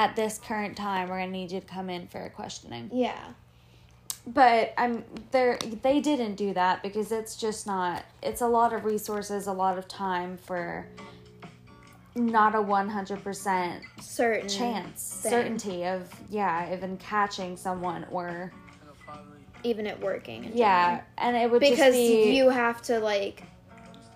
[0.01, 1.09] at this current time.
[1.11, 3.19] We're gonna need you to come in for a questioning." Yeah.
[4.27, 5.59] But I'm there.
[5.83, 8.05] They didn't do that because it's just not.
[8.23, 10.87] It's a lot of resources, a lot of time for
[12.15, 15.31] not a one hundred percent Certain chance, thing.
[15.33, 18.53] certainty of yeah, even catching someone or
[19.65, 20.45] even it working.
[20.45, 21.05] in yeah, general.
[21.19, 23.43] and it would because just be, you have to like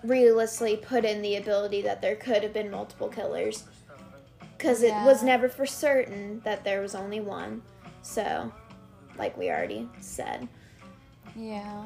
[0.03, 3.63] realistically put in the ability that there could have been multiple killers
[4.65, 7.61] because it was never for certain that there was only one
[8.01, 8.51] so
[9.17, 10.47] like we already said
[11.35, 11.85] yeah.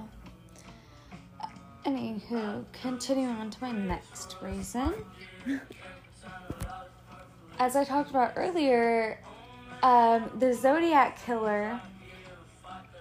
[1.86, 4.94] Anywho, continuing on to my next reason.
[7.60, 9.20] As I talked about earlier,
[9.82, 11.82] um, the Zodiac killer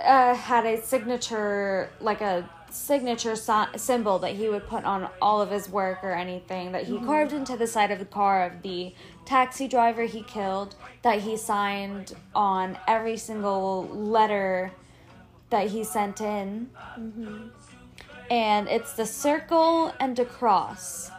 [0.00, 5.40] uh, had a signature, like a signature si- symbol that he would put on all
[5.40, 8.62] of his work or anything that he carved into the side of the car of
[8.62, 8.94] the
[9.28, 14.72] taxi driver he killed, that he signed on every single letter
[15.50, 16.70] that he sent in.
[18.30, 21.10] And it's the circle and a cross.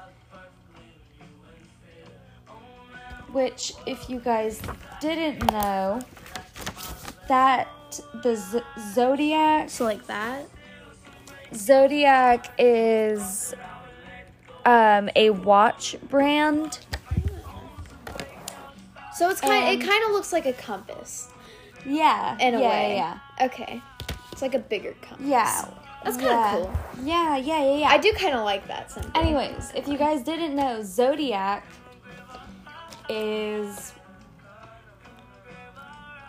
[3.32, 4.60] Which, if you guys
[5.00, 6.02] didn't know,
[7.28, 7.68] that
[8.24, 8.62] the Z-
[8.94, 10.46] zodiac so like that
[11.54, 13.56] Zodiac is
[14.66, 16.80] um, a watch brand.
[19.20, 21.28] So it's kind And- it um, kind of looks like a compass
[21.86, 23.82] Yeah, in a yeah, way Yeah, okay
[24.32, 25.66] it's like a bigger compass yeah,
[26.06, 26.52] that's kind of yeah.
[26.56, 26.72] cool
[27.04, 27.88] Yeah, yeah, yeah, yeah.
[27.90, 31.66] i do kind of like that Anyways, if you guys didn't know, Zodiac
[33.10, 33.92] is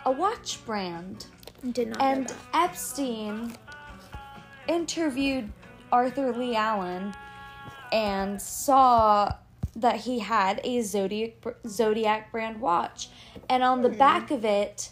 [0.05, 1.27] a watch brand.
[1.71, 2.33] did not know And.
[2.53, 3.53] Epstein
[4.67, 5.49] interviewed
[5.93, 7.13] Arthur Leigh Allen
[7.93, 9.31] and saw
[9.75, 11.33] that he had a Zodiac
[11.67, 13.09] Zodiac brand watch.
[13.49, 14.89] And on the back of it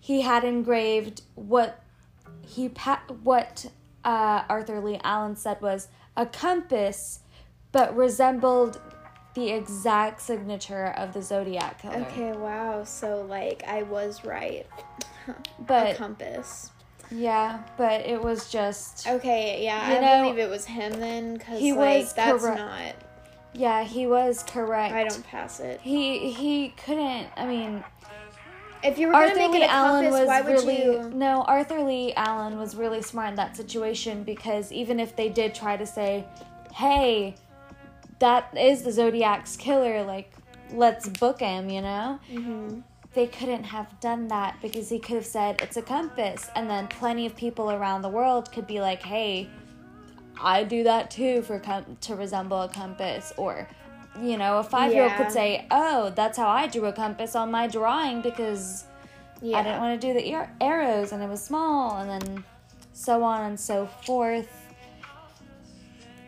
[0.00, 1.82] he had engraved what
[2.42, 3.66] he pa- what
[4.04, 7.20] uh, Arthur Leigh Allen said was a compass
[7.72, 8.80] but resembled
[9.34, 12.06] the exact signature of the Zodiac killer.
[12.10, 14.66] okay wow so like i was right
[15.28, 15.34] a
[15.66, 16.70] But compass
[17.10, 21.60] yeah, but it was just Okay, yeah, I know, believe it was him then, because
[21.60, 22.58] he like was that's correct.
[22.58, 22.94] not.
[23.56, 24.92] Yeah, he was correct.
[24.94, 25.80] I don't pass it.
[25.80, 27.28] He he couldn't.
[27.36, 27.82] I mean,
[28.82, 31.10] If you were Arthur Leigh Allen compass, was why would really you?
[31.14, 31.42] no.
[31.42, 35.76] Arthur Leigh Allen was really smart in that situation because even if they did try
[35.76, 36.24] to say,
[36.74, 37.34] "Hey,
[38.18, 40.30] that is the Zodiac's killer," like
[40.70, 42.18] let's book him, you know.
[42.30, 42.80] hmm
[43.14, 46.86] They couldn't have done that because he could have said it's a compass, and then
[46.88, 49.48] plenty of people around the world could be like, "Hey,
[50.40, 53.68] I do that too for com- to resemble a compass," or
[54.20, 55.16] you know, a five year old Yeah.
[55.18, 58.84] could say, "Oh, that's how I drew a compass on my drawing because
[59.42, 59.58] Yeah.
[59.58, 62.44] I didn't want to do the ar- arrows and it was small," and then
[62.92, 64.48] so on and so forth.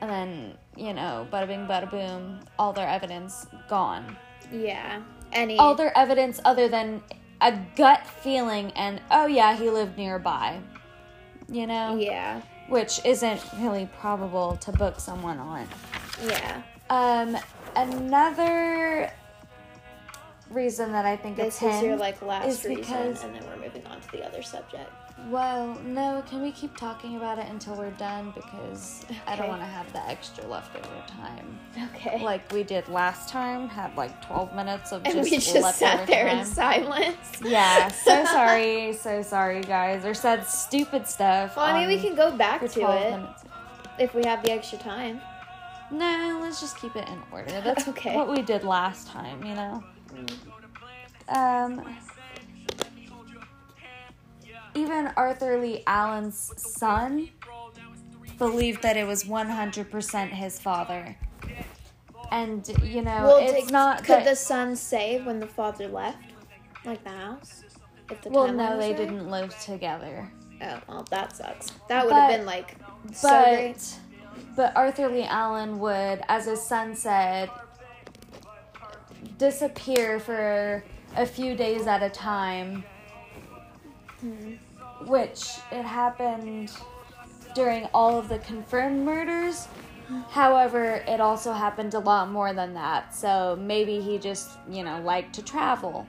[0.01, 4.17] and then you know, bada bing, bada boom, all their evidence gone.
[4.53, 5.03] Yeah.
[5.33, 5.59] Any.
[5.59, 7.03] All their evidence other than
[7.41, 10.61] a gut feeling and oh yeah, he lived nearby.
[11.51, 12.43] You know, yeah.
[12.69, 15.67] Which isn't really probable to book someone on.
[16.25, 16.63] Yeah.
[16.91, 17.37] Um,
[17.77, 19.11] another
[20.51, 21.69] reason that I think it's him.
[21.69, 24.43] This is your like last reason, because and then we're moving on to the other
[24.43, 24.91] subject.
[25.31, 28.33] Well, no, can we keep talking about it until we're done?
[28.37, 31.59] Because I don't want to have the extra leftover time.
[31.95, 32.23] Okay.
[32.23, 36.07] Like we did last time, had like 12 minutes of and just we just sat
[36.07, 36.39] there time.
[36.39, 37.33] in silence.
[37.45, 40.05] yeah, so sorry, so sorry, guys.
[40.05, 41.57] Or said stupid stuff.
[41.57, 43.43] Well, I mean, we can go back to it minutes.
[43.99, 45.21] if we have the extra time.
[45.91, 47.51] No, let's just keep it in order.
[47.63, 48.15] That's Okay.
[48.15, 49.83] what we did last time, you know?
[51.29, 51.85] Um,
[54.75, 57.29] even Arthur Leigh Allen's son
[58.39, 61.17] believed that it was 100% his father.
[62.31, 65.89] And, you know, Well, it's did- not Could that- the son say when the father
[65.89, 66.19] left,
[66.85, 67.65] like the house?
[68.23, 68.97] The well, no, they right?
[68.97, 70.31] didn't live together.
[70.63, 71.71] Oh well, that sucks.
[71.89, 72.75] That would have been like
[73.13, 73.95] so but great.
[74.57, 77.51] but Arthur Leigh Allen would, as his son said,
[79.39, 80.85] disappear for
[81.17, 82.85] a few days at a time.
[85.07, 86.73] Which it happened
[87.55, 89.69] during all of the confirmed murders.
[90.31, 93.15] However, it also happened a lot more than that.
[93.15, 96.07] So maybe he just, you know, liked to travel.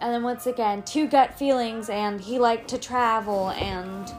[0.00, 4.10] And then once again, two gut feelings, and he liked to travel, and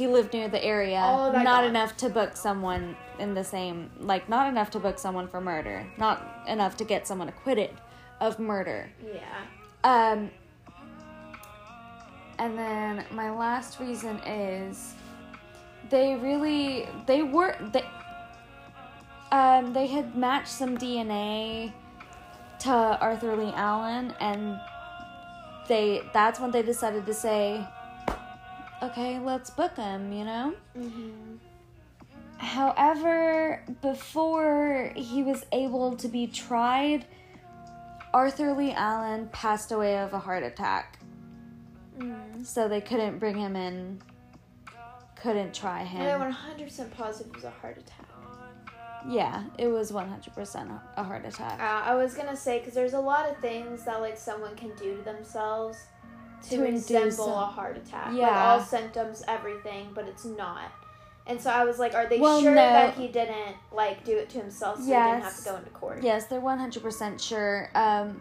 [0.00, 0.98] he lived near the area.
[0.98, 1.64] That not gone.
[1.64, 5.86] enough to book someone in the same, like, not enough to book someone for murder.
[5.98, 7.70] Not enough to get someone acquitted
[8.18, 8.90] of murder.
[9.04, 9.42] Yeah.
[9.84, 10.30] Um,
[12.38, 14.94] and then my last reason is
[15.90, 17.84] they really they were they
[19.32, 21.72] um they had matched some DNA
[22.60, 24.58] to Arthur Leigh Allen and
[25.68, 27.66] they that's when they decided to say
[28.82, 31.36] okay let's book him you know Mm-hmm.
[32.40, 37.04] However, before he was able to be tried,
[38.14, 40.98] Arthur Leigh Allen passed away of a heart attack.
[41.98, 42.46] Mm.
[42.46, 44.00] So they couldn't bring him in,
[45.16, 46.00] couldn't try him.
[46.00, 48.06] And hundred percent positive it was a heart attack.
[49.06, 51.58] Yeah, it was 100% a heart attack.
[51.58, 54.74] Uh, I was gonna say because there's a lot of things that like someone can
[54.76, 55.78] do to themselves
[56.44, 58.06] to, To resemble a heart attack.
[58.08, 58.50] like Yeah.
[58.52, 60.70] all symptoms, everything, but it's not.
[61.26, 62.60] And so I was like, are they Well, sure no.
[62.62, 65.70] that he didn't like do it to himself so he didn't have to go into
[65.70, 66.02] court?
[66.02, 67.70] Yes, they're 100% sure.
[67.74, 68.20] Um,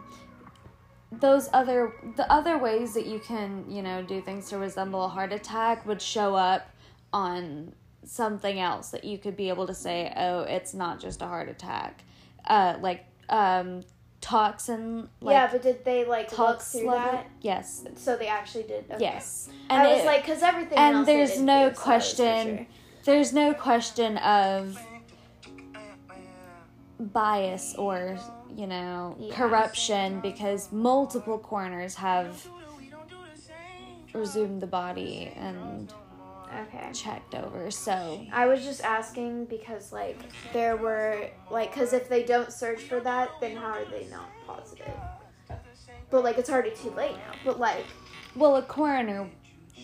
[1.12, 5.08] those other the other ways that you can you know do things to resemble a
[5.08, 6.70] heart attack would show up
[7.12, 11.26] on something else that you could be able to say oh it's not just a
[11.26, 12.04] heart attack
[12.46, 13.82] uh like um
[14.22, 17.30] toxin like yeah, but did they like look tox through level that?
[17.42, 18.86] yes So they actually did.
[18.92, 19.02] Okay.
[19.02, 20.78] yes And I was like, because everything.
[20.78, 22.68] and there's no do, so I was for question sure.
[23.06, 24.78] there's no question of
[27.00, 28.18] bias or
[28.56, 29.34] you know Yeah.
[29.36, 32.46] corruption because multiple coroners have
[34.14, 35.94] resumed the body and
[36.52, 36.90] Okay.
[36.94, 40.18] checked over so I was just asking because like
[40.52, 44.30] there were like because if they don't search for that, then how are they not
[44.48, 44.94] positive?
[46.10, 47.34] But like it's already too late now.
[47.46, 47.86] But like
[48.36, 49.30] well a coroner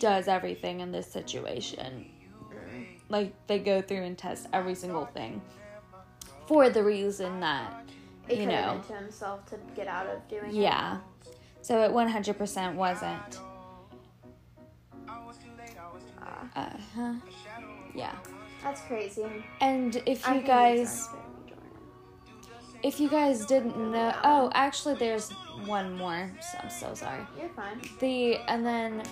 [0.00, 2.04] does everything in this situation
[2.50, 2.86] mm.
[3.08, 5.40] like they go through and test every single thing
[6.46, 7.86] for the reason that
[8.28, 8.82] it You know.
[8.86, 10.54] to himself to get out of doing it.
[10.54, 10.98] Yeah.
[11.62, 13.40] So it 100% wasn't.
[16.54, 17.14] Uh huh.
[17.94, 18.14] Yeah.
[18.62, 19.26] that's crazy.
[19.60, 21.70] And if you guys, sense for you, Jordan.
[22.82, 25.30] if you guys didn't know, oh, actually, there's
[25.66, 26.30] one more.
[26.40, 27.22] So I'm so sorry.
[27.38, 27.80] You're fine.
[28.00, 29.02] The and then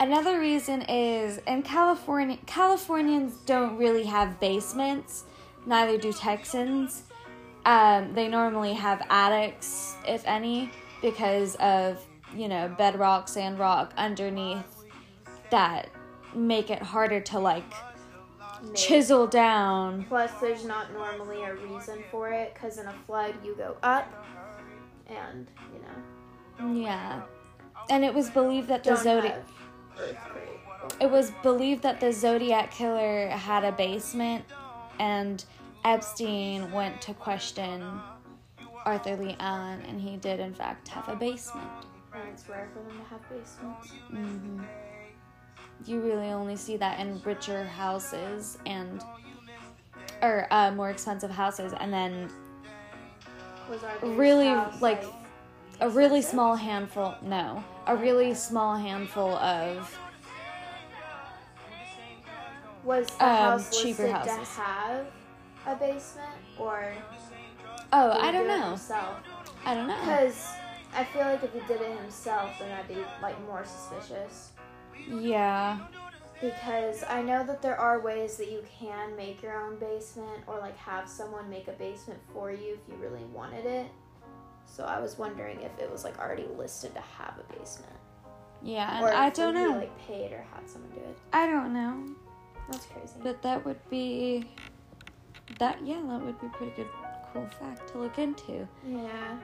[0.00, 5.24] another reason is in California, Californians don't really have basements.
[5.66, 7.02] Neither do Texans.
[7.64, 10.70] Um, they normally have attics, if any,
[11.02, 12.00] because of
[12.34, 14.75] you know bedrock, sandrock underneath
[15.50, 15.88] that
[16.34, 17.64] make it harder to like
[18.62, 18.74] Maybe.
[18.76, 20.04] chisel down.
[20.04, 24.10] Plus, there's not normally a reason for it because in a flood you go up,
[25.06, 25.80] and you
[26.68, 27.22] know Yeah,
[27.90, 29.42] and it was believed that the zodiac.
[31.00, 34.44] It was believed that the Zodiac killer had a basement,
[34.98, 35.44] and
[35.84, 37.82] Epstein went to question
[38.84, 41.68] Arthur Leigh Allen, and he did, in fact, have a basement.
[42.14, 43.90] And it's rare for them to have basements.
[44.10, 44.62] hmm
[45.84, 49.02] You really only see that in richer houses, and
[50.22, 52.30] or uh, more expensive houses, and then
[53.70, 55.04] Was our really, house, like,
[55.80, 57.14] a really small handful.
[57.22, 59.96] No, a really small handful of.
[62.82, 64.48] Was the um, house cheaper houses.
[64.48, 65.06] to have
[65.66, 66.92] a basement or?
[67.92, 68.68] Oh, I don't do know.
[68.70, 69.16] Himself,
[69.64, 69.98] I don't know.
[70.00, 70.48] because
[70.94, 74.52] I feel like if he did it himself, then that'd be like more suspicious.
[75.08, 75.78] Yeah.
[76.40, 80.58] Because I know that there are ways that you can make your own basement or
[80.58, 83.86] like have someone make a basement for you if you really wanted it.
[84.66, 87.92] So I was wondering if it was like already listed to have a basement.
[88.62, 89.70] Yeah, or and I don't know.
[89.70, 91.16] like paid or had someone do it.
[91.32, 92.04] I don't know.
[92.70, 93.14] That's crazy.
[93.22, 94.50] But that would be
[95.58, 96.88] that yeah, that would be a pretty good
[97.32, 98.66] cool fact to look into.
[98.86, 99.38] Yeah.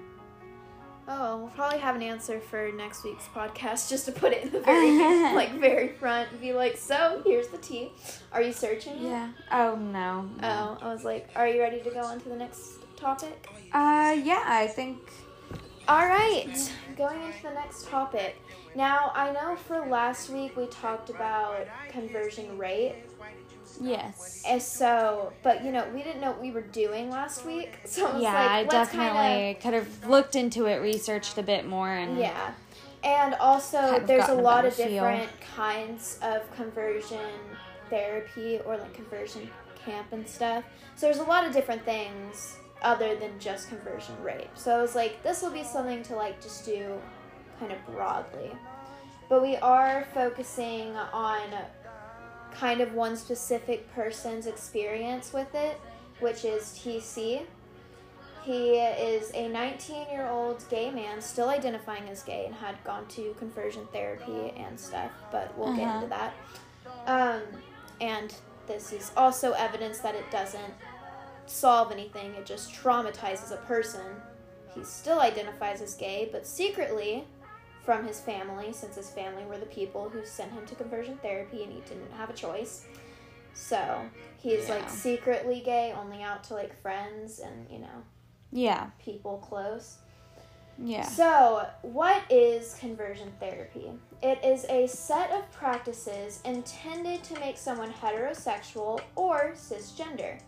[1.08, 4.52] Oh, we'll probably have an answer for next week's podcast just to put it in
[4.52, 4.98] the very
[5.34, 7.90] like very front and be like, so here's the tea.
[8.32, 9.00] Are you searching?
[9.02, 9.30] Yeah.
[9.50, 10.28] Oh no.
[10.40, 10.78] no.
[10.80, 13.48] Oh, I was like, are you ready to go on to the next topic?
[13.72, 14.98] Uh yeah, I think
[15.88, 18.36] All right, going into the next topic.
[18.74, 22.94] Now, I know for last week we talked about conversion rate.
[23.82, 24.42] Yes.
[24.46, 27.78] And so, but you know, we didn't know what we were doing last week.
[27.84, 31.36] So I was Yeah, like, I let's kinda- definitely could have looked into it, researched
[31.38, 32.52] a bit more and Yeah.
[33.04, 35.02] And also, Kind of there's a lot of better feel.
[35.04, 37.18] different kinds of conversion
[37.90, 39.50] therapy or like conversion
[39.84, 40.64] camp and stuff.
[40.94, 44.50] So there's a lot of different things other than just conversion rape.
[44.54, 47.00] So I was like, this will be something to like just do
[47.58, 48.52] kind of broadly.
[49.28, 51.40] But we are focusing on
[52.54, 55.80] kind of one specific person's experience with it,
[56.20, 57.42] which is TC.
[58.44, 63.06] He is a 19 year old gay man, still identifying as gay, and had gone
[63.08, 65.94] to conversion therapy and stuff, but we'll get Uh-huh.
[66.04, 66.34] into that.
[67.06, 67.42] Um,
[68.00, 68.34] and
[68.66, 70.74] this is also evidence that it doesn't
[71.46, 74.00] solve anything, it just traumatizes a person.
[74.74, 77.24] He still identifies as gay, but secretly
[77.84, 81.62] from his family, since his family were the people who sent him to conversion therapy
[81.64, 82.84] and he didn't have a choice.
[83.54, 84.02] So
[84.38, 84.76] he's Yeah.
[84.76, 88.02] like secretly gay, only out to like friends and, you know,
[88.52, 88.90] Yeah.
[88.98, 89.98] people close.
[90.78, 91.04] Yeah.
[91.04, 93.92] So, what is conversion therapy?
[94.22, 100.40] It is a set of practices intended to make someone heterosexual or cisgender,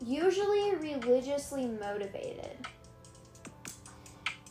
[0.00, 2.66] usually religiously motivated.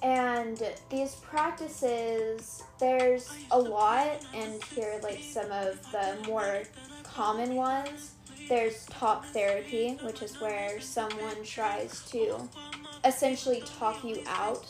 [0.01, 6.63] And these practices, there's a lot, and here are like some of the more
[7.03, 8.11] common ones.
[8.49, 12.49] There's talk therapy, which is where someone tries to
[13.05, 14.65] essentially talk you out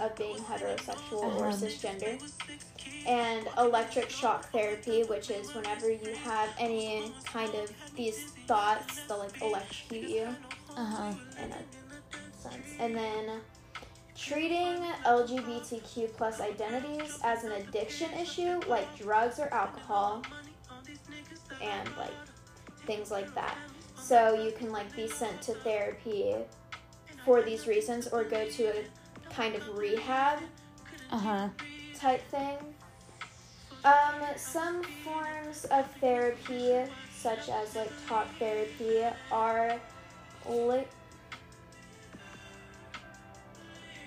[0.00, 1.56] of being heterosexual or Uh-huh.
[1.56, 2.20] cisgender.
[3.06, 9.18] And electric shock therapy, which is whenever you have any kind of these thoughts, they'll
[9.18, 10.28] like electrocute you
[10.76, 11.12] Uh-huh.
[11.42, 11.62] in a
[12.40, 12.66] sense.
[12.78, 13.40] And then
[14.26, 20.22] treating LGBTQ plus identities as an addiction issue, like drugs or alcohol,
[21.60, 22.14] and like
[22.86, 23.56] things like that.
[23.96, 26.34] So you can like be sent to therapy
[27.24, 28.84] for these reasons, or go to a
[29.32, 30.38] kind of rehab
[31.10, 31.48] Uh-huh.
[31.98, 32.58] type thing.
[33.84, 39.80] Um, some forms of therapy, such as like talk therapy, are
[40.48, 40.84] le-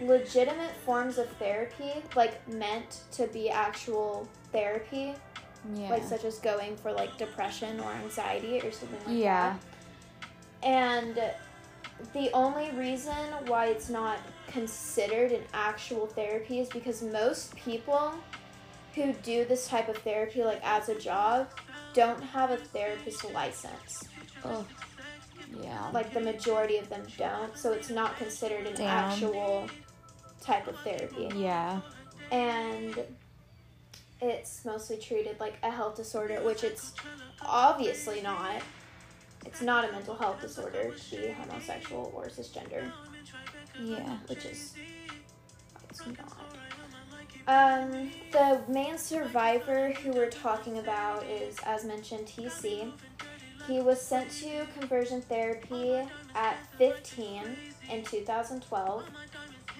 [0.02, 5.14] legitimate forms of therapy, like meant to be actual therapy,
[5.74, 5.90] Yeah.
[5.90, 9.14] like such as going for like depression or anxiety or something like that.
[9.14, 9.56] Yeah.
[10.22, 10.68] that.
[10.68, 11.20] And
[12.14, 13.16] the only reason
[13.48, 14.18] why it's not
[14.48, 18.14] considered an actual therapy is because most people
[18.96, 21.50] who do this type of therapy like as a job
[21.94, 24.04] don't have a therapist license.
[24.44, 24.66] Oh.
[25.62, 25.90] Yeah.
[25.94, 28.88] Like the majority of them don't, so it's not considered an Damn.
[28.88, 29.68] actual
[30.46, 31.30] type of therapy.
[31.36, 31.82] yeah.
[32.32, 33.00] And
[34.22, 36.94] it's mostly treated like a health disorder, which it's
[37.42, 38.62] obviously not.
[39.46, 42.92] It's not a mental health disorder to be homosexual or cisgender.
[43.80, 44.18] Yeah.
[44.28, 44.74] which is
[45.90, 46.38] it's not.
[47.48, 52.92] Um, the main survivor who we're talking about is, as mentioned, TC.
[53.68, 56.02] He was sent to conversion therapy
[56.34, 57.44] at 15
[57.92, 59.04] in 2012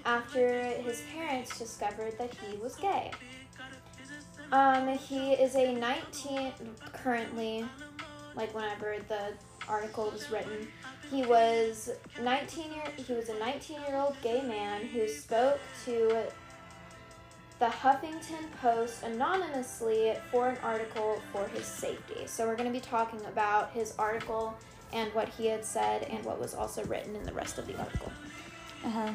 [0.06, 3.12] after his parents discovered that he was gay.
[4.52, 6.54] Um, he is a 19
[6.94, 7.66] currently,
[8.36, 9.34] like whenever the
[9.68, 10.68] article was written,
[11.12, 11.92] he was
[12.22, 16.24] 19 year he was a 19 year old gay man who spoke to
[17.60, 22.26] the Huffington Post anonymously for an article for his safety.
[22.26, 24.54] So we're going to be talking about his article
[24.92, 27.78] and what he had said and what was also written in the rest of the
[27.78, 28.12] article.
[28.84, 29.14] Uh huh.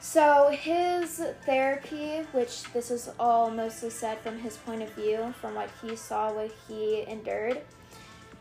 [0.00, 5.54] So his therapy, which this is all mostly said from his point of view, from
[5.54, 7.62] what he saw, what he endured.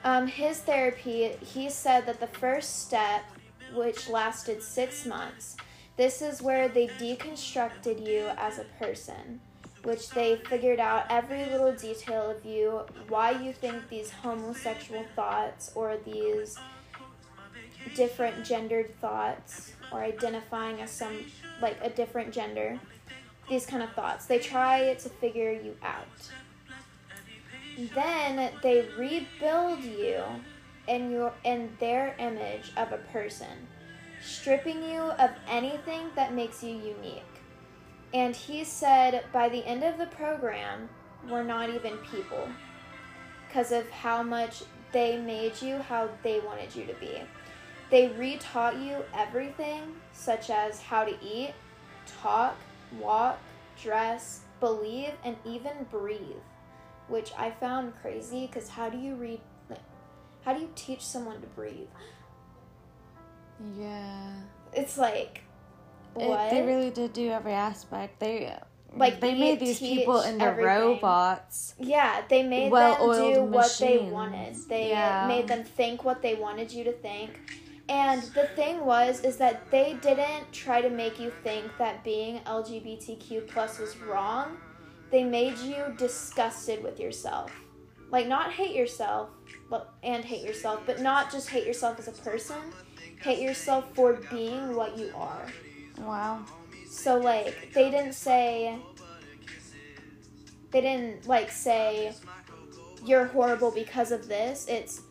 [0.04, 3.24] Um, his therapy, he said that the first step,
[3.74, 5.58] which lasted six months,
[5.98, 9.42] this is where they deconstructed you as a person,
[9.84, 15.72] which they figured out every little detail of you, why you think these homosexual thoughts
[15.74, 16.56] or these
[17.96, 21.26] different gendered thoughts or identifying as some
[21.62, 22.80] like a different gender.
[23.50, 24.26] These kind of thoughts.
[24.26, 26.08] They try to figure you out.
[27.94, 30.24] Then they rebuild you
[30.88, 33.68] in your in their image of a person
[34.22, 37.24] stripping you of anything that makes you unique.
[38.14, 40.90] And he said by the end of the program
[41.30, 42.48] we're not even people
[43.48, 47.22] because of how much they made you how they wanted you to be
[47.90, 51.54] they retaught you everything, such as how to eat,
[52.22, 52.56] talk,
[53.00, 53.40] walk,
[53.82, 56.20] dress, believe, and even breathe,
[57.08, 59.80] which I found crazy because how do you read, like,
[60.44, 61.88] how do you teach someone to breathe?
[63.80, 64.32] Yeah.
[64.74, 65.42] It's like,
[66.14, 66.48] what?
[66.48, 68.20] It, they really did do every aspect.
[68.20, 68.54] They
[68.96, 70.66] Like, they made these people into everything.
[70.84, 71.76] robots.
[71.80, 74.56] yeah, they made them do what they wanted.
[74.68, 75.26] They Yeah.
[75.28, 77.40] made them think what they wanted you to think.
[77.90, 82.40] And the thing was is that they didn't try to make you think that being
[82.40, 84.58] LGBTQ plus was wrong.
[85.10, 87.52] They made you disgusted with yourself.
[88.12, 89.30] Like not hate yourself,
[89.70, 92.58] but and hate yourself, but not just hate yourself as a person.
[93.22, 95.48] Hate yourself for being what you are.
[96.00, 96.46] Wow.
[96.90, 98.78] So like they didn't say
[100.72, 102.14] they didn't like say
[103.06, 104.68] you're horrible because of this.
[104.68, 105.02] It's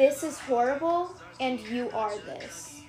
[0.00, 2.80] this is horrible and you are this.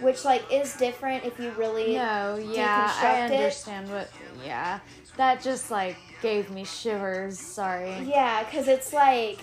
[0.00, 3.32] Which like is different if you really No, yeah, I it.
[3.32, 4.08] understand what.
[4.44, 4.80] Yeah,
[5.18, 7.38] that just like gave me shivers.
[7.38, 7.98] Sorry.
[8.04, 9.40] Yeah, cuz it's like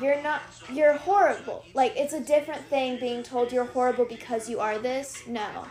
[0.00, 0.40] you're not
[0.72, 1.62] you're horrible.
[1.74, 5.26] Like it's a different thing being told you're horrible because you are this.
[5.26, 5.66] No.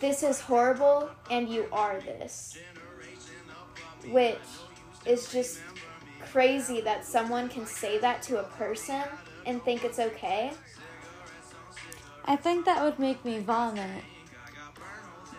[0.00, 2.56] This is horrible and you are this.
[4.08, 4.48] Which
[5.04, 5.60] is just
[6.32, 9.02] crazy that someone can say that to a person
[9.46, 10.52] and think it's okay.
[12.24, 14.02] I think that would make me vomit.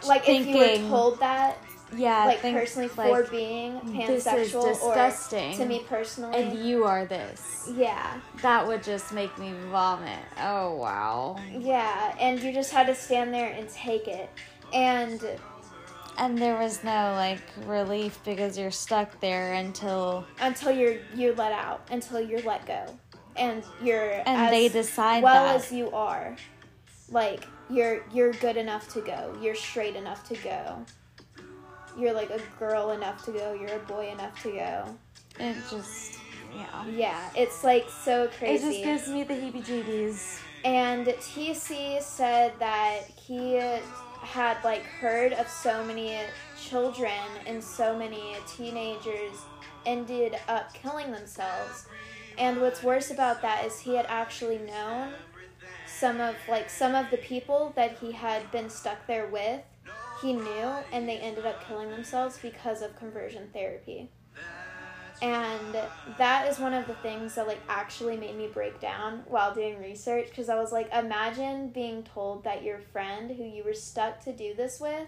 [0.07, 1.57] Like if you were told that,
[1.95, 5.53] Yeah, like think, personally like, for being pansexual disgusting.
[5.53, 6.37] or to me personally.
[6.37, 7.69] and you are this.
[7.75, 8.19] yeah.
[8.41, 10.19] That would just make me vomit.
[10.39, 11.39] Oh wow.
[11.51, 14.29] Yeah, and you just had to stand there and take it.
[14.73, 15.21] And
[16.17, 21.51] And there was no like relief because you're stuck there until until you're you're let
[21.51, 22.85] out, until you're let go.
[23.35, 25.57] And you're and they decide well that.
[25.57, 26.35] as you are.
[27.09, 29.37] Like you're you're good enough to go.
[29.41, 30.85] You're straight enough to go.
[31.97, 33.53] You're like a girl enough to go.
[33.53, 34.97] You're a boy enough to go.
[35.39, 36.19] it just
[36.55, 36.85] yeah.
[36.87, 38.65] Yeah, it's like so crazy.
[38.65, 40.39] It just gives me the heebie-jeebies.
[40.65, 43.59] And TC said that he
[44.37, 46.15] had like heard of so many
[46.61, 47.11] children
[47.47, 49.33] and so many teenagers
[49.83, 51.87] ended up killing themselves.
[52.37, 55.13] And what's worse about that is he had actually known
[55.87, 59.61] some of like some of the people that he had been stuck there with.
[60.21, 64.11] He knew and they ended up killing themselves because of conversion therapy.
[65.21, 65.75] And
[66.17, 69.79] that is one of the things that like actually made me break down while doing
[69.79, 74.19] research because I was like imagine being told that your friend who you were stuck
[74.25, 75.07] to do this with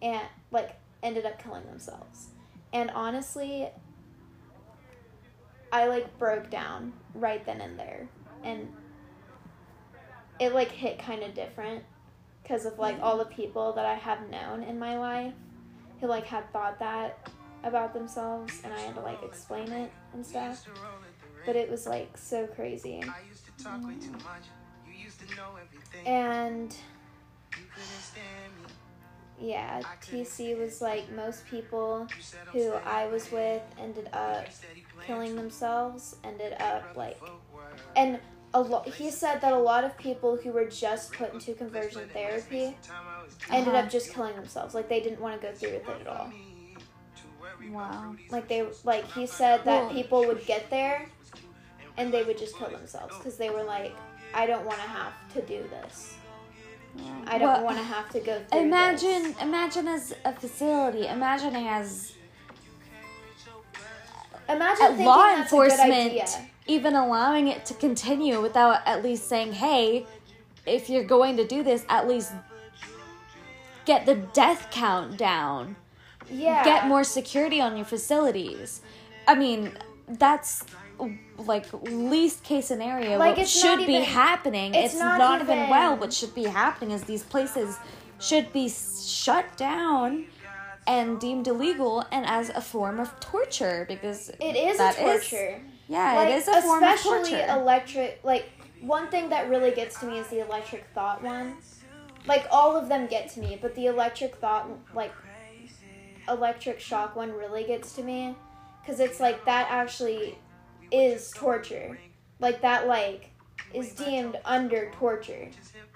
[0.00, 2.28] and like ended up killing themselves.
[2.72, 3.68] And honestly
[5.70, 8.08] I like broke down right then and there.
[8.42, 8.68] And
[10.40, 11.84] it like hit kind of different
[12.42, 13.28] because of like all mm-hmm.
[13.28, 15.34] the people that I have known in my life
[16.00, 17.28] who like had thought that
[17.64, 20.64] about themselves and I had to like explain it and stuff.
[21.44, 23.02] But it was like so crazy.
[26.04, 26.74] And
[29.40, 32.06] yeah, TC was like most people
[32.52, 34.46] who I was with ended up
[35.06, 37.20] killing themselves, ended up like
[37.96, 38.18] and
[38.54, 42.08] a lot he said that a lot of people who were just put into conversion
[42.12, 42.76] therapy
[43.50, 43.84] ended Uh-huh.
[43.84, 44.74] up just killing themselves.
[44.74, 46.32] Like they didn't want to go through with it at all.
[47.70, 48.14] Wow.
[48.30, 51.06] Like they like he said that Well- people would get there
[51.96, 53.94] and they would just kill themselves because they were like,
[54.34, 56.14] I don't want to have to do this.
[57.26, 58.60] I don't Well, want to have to go through.
[58.60, 61.06] Imagine, this." imagine as a facility.
[61.06, 62.14] Imagining as
[64.48, 66.22] imagine law that's a enforcement.
[66.66, 70.06] even allowing it to continue without at least saying, hey,
[70.64, 72.32] if you're going to do this, at least
[73.84, 75.76] get the death count down.
[76.30, 76.64] Yeah.
[76.64, 78.80] Get more security on your facilities.
[79.28, 79.72] I mean,
[80.08, 80.64] that's
[81.38, 84.74] like least case scenario Like, what it's should be happening.
[84.74, 85.96] it's It's, not not, even, well.
[85.96, 87.76] What should be happening is these places
[88.18, 90.26] should be shut down
[90.86, 95.60] and deemed illegal and as a form of torture because It is a torture.
[95.88, 98.20] yeah, like, it is a form of torture especially electric.
[98.22, 98.48] Like
[98.80, 101.56] one thing that really gets to me is the electric thought one.
[102.26, 105.12] Like all of them get to me, but the electric thought, like
[106.28, 108.34] electric shock one, really gets to me
[108.80, 110.38] because it's like that actually
[110.90, 111.98] is torture.
[112.38, 113.30] Like that, like
[113.72, 115.48] is deemed under torture.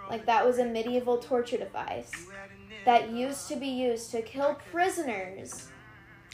[0.08, 2.26] Like that was a medieval torture device
[2.84, 5.68] that used to be used to kill prisoners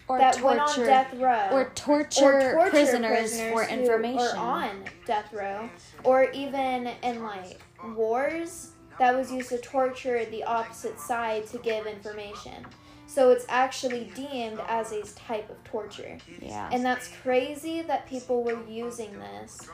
[0.08, 4.36] or that went on torture death row or torture, or torture prisoners, for information.
[4.36, 5.68] are on death row,
[6.04, 7.60] or even in like
[7.94, 12.64] wars that was used to torture the opposite side to give information.
[13.06, 16.68] So it's actually deemed as a type of torture, yeah.
[16.72, 19.68] and that's crazy that people were using this,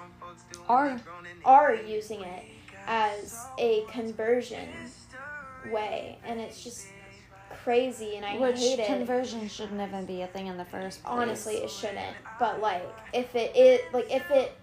[0.69, 1.01] or
[1.45, 2.45] are using it
[2.87, 4.69] as a conversion
[5.71, 6.87] way, and it's just
[7.65, 8.87] crazy, and I which hate it.
[8.87, 11.13] conversion shouldn't even be a thing in the first place.
[11.13, 14.57] honestly it shouldn't but like if it is like if it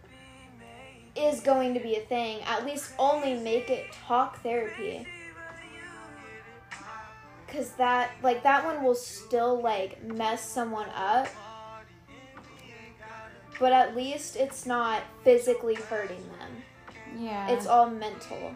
[1.16, 5.08] is going to be a thing at least only make it talk therapy
[7.50, 11.28] because that like that one will still like mess someone up.
[13.60, 16.64] But at least it's not physically hurting them.
[17.18, 18.56] Yeah, it's all mental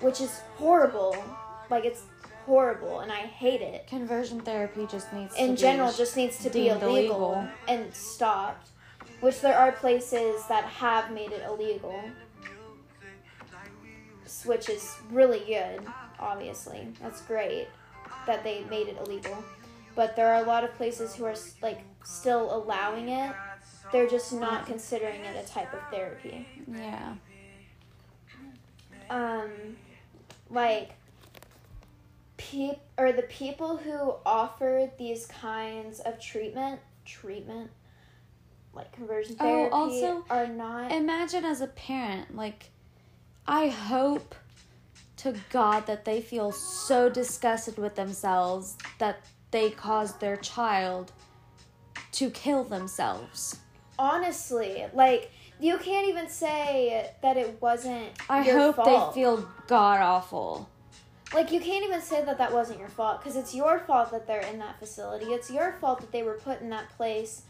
[0.00, 1.16] which is horrible.
[1.70, 2.02] Like it's
[2.46, 3.86] horrible and i hate it.
[3.86, 7.48] Conversion therapy just needs to in be general just needs to be illegal, illegal.
[7.68, 8.70] and stopped
[9.20, 12.00] which there are places that have made it illegal.
[14.44, 15.86] Which is really good
[16.18, 16.88] obviously.
[17.02, 17.68] That's great
[18.26, 19.44] that they made it illegal.
[19.94, 23.34] But there are a lot of places who are like still allowing it.
[23.92, 26.46] They're just not considering it a type of therapy.
[26.66, 27.14] Yeah.
[29.10, 29.50] um
[30.50, 30.90] like
[32.36, 37.70] peop or the people who offer these kinds of treatment treatment
[38.74, 42.70] like conversion Oh, therapy also, are not Imagine as a parent, like,
[43.46, 44.34] I hope
[45.18, 51.12] to God that they feel so disgusted with themselves that they caused their child
[52.12, 53.58] to kill themselves.
[53.98, 59.14] honestly like you can't even say that it wasn't I hope fault.
[59.14, 60.68] they feel god awful.
[61.34, 64.26] like you can't even say that that wasn't your fault because it's your fault that
[64.26, 67.42] they're in that facility it's your fault that they were put in that place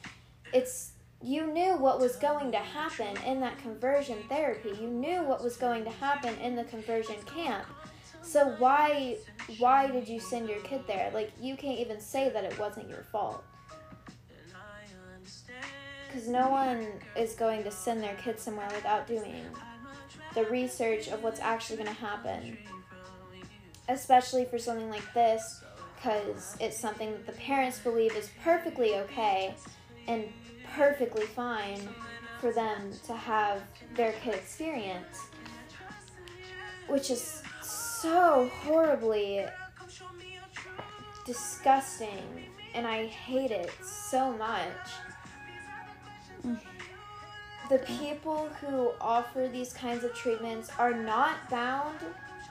[0.53, 0.93] it's
[1.23, 4.71] you knew what was going to happen in that conversion therapy.
[4.81, 7.67] You knew what was going to happen in the conversion camp.
[8.23, 9.17] So why
[9.59, 11.11] why did you send your kid there?
[11.13, 13.43] Like you can't even say that it wasn't your fault.
[16.07, 19.45] Because no one is going to send their kid somewhere without doing
[20.35, 22.57] the research of what's actually going to happen.
[23.89, 25.63] Especially for something like this
[25.97, 29.55] because it's something that the parents believe is perfectly okay
[30.07, 30.25] and
[30.75, 31.89] perfectly fine
[32.41, 33.63] for them to have
[33.95, 35.29] their kid experience
[36.89, 39.45] which is so horribly
[41.25, 46.59] disgusting and I hate it so much.
[47.69, 51.99] The people who offer these kinds of treatments are not bound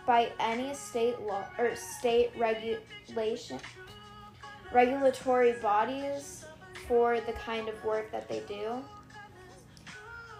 [0.06, 3.60] by any state law or state regulation
[4.72, 6.46] regulatory bodies
[6.88, 8.84] for the kind of work that they do.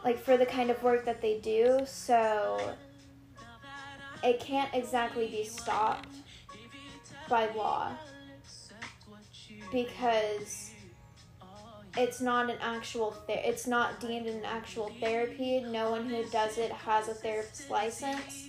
[0.04, 2.74] Like for the kind of work that they do, so
[4.24, 6.10] it can't exactly be stopped
[7.30, 7.92] by law
[9.72, 10.72] because
[11.98, 16.58] it's not an actual ther- it's not deemed an actual therapy no one who does
[16.58, 18.48] it has a therapist license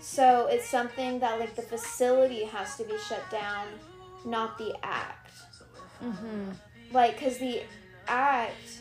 [0.00, 3.66] so it's something that like the facility has to be shut down
[4.24, 5.22] not the act
[6.02, 6.50] Mm-hmm.
[6.92, 7.62] Like because the
[8.08, 8.80] act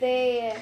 [0.00, 0.56] they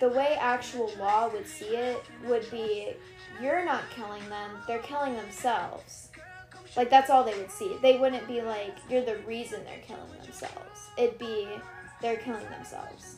[0.00, 2.94] the way actual law would see it would be
[3.42, 6.08] you're not killing them they're killing themselves.
[6.76, 7.76] Like that's all they would see.
[7.82, 10.88] They wouldn't be like you're the reason they're killing themselves.
[10.96, 11.48] It'd be
[12.00, 13.16] they're killing themselves.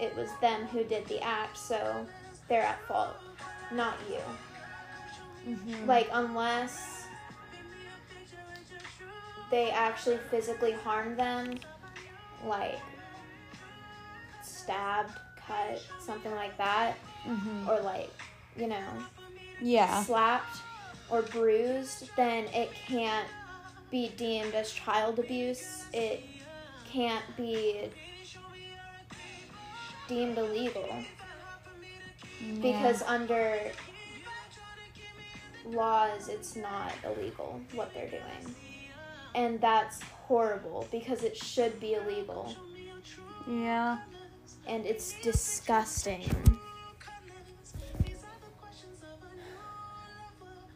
[0.00, 2.06] It was them who did the act so
[2.48, 3.16] they're at fault
[3.72, 4.18] not you.
[5.46, 5.86] Mm-hmm.
[5.86, 7.03] like unless
[9.50, 11.58] they actually physically harm them
[12.44, 12.78] like
[14.42, 17.70] stabbed, cut, something like that, Mm-hmm.
[17.70, 18.10] or like,
[18.54, 18.84] you know,
[19.62, 20.02] Yeah.
[20.02, 20.58] slapped
[21.10, 23.26] or bruised, then it can't
[23.90, 25.84] be deemed as child abuse.
[25.94, 26.22] It
[26.86, 27.88] can't be
[30.06, 30.86] deemed illegal
[32.60, 33.58] because under
[35.64, 38.54] laws it's not illegal what they're doing.
[39.34, 42.54] And that's horrible because it should be illegal
[43.48, 43.98] yeah.
[44.66, 46.24] and it's disgusting.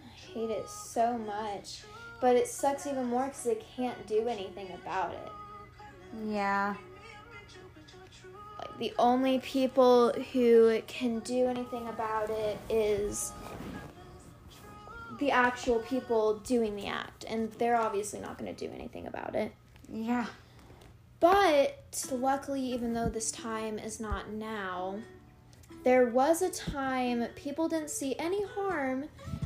[0.03, 1.83] I hate it so much.
[2.21, 5.33] But it sucks even more because they can't do anything about it.
[6.27, 6.75] Yeah.
[8.59, 13.33] Like, the only people who can do anything about it is
[15.19, 17.25] the actual people doing the act.
[17.29, 19.53] And they're obviously not going to do anything about it.
[19.93, 20.27] Yeah.
[21.21, 24.97] But luckily, even though this time is not now,
[25.85, 29.05] there was a time people didn't see any harm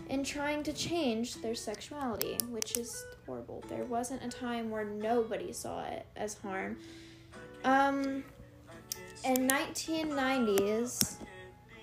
[0.08, 3.64] in trying to change their sexuality, which is horrible.
[3.68, 6.76] There wasn't a time where nobody saw it as harm.
[7.64, 8.24] Um,
[9.24, 11.16] in 1990s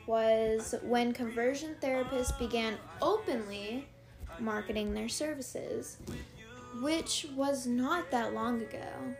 [0.09, 3.87] was when conversion therapists began openly
[4.39, 5.97] marketing their services,
[6.81, 9.13] which was not that long ago.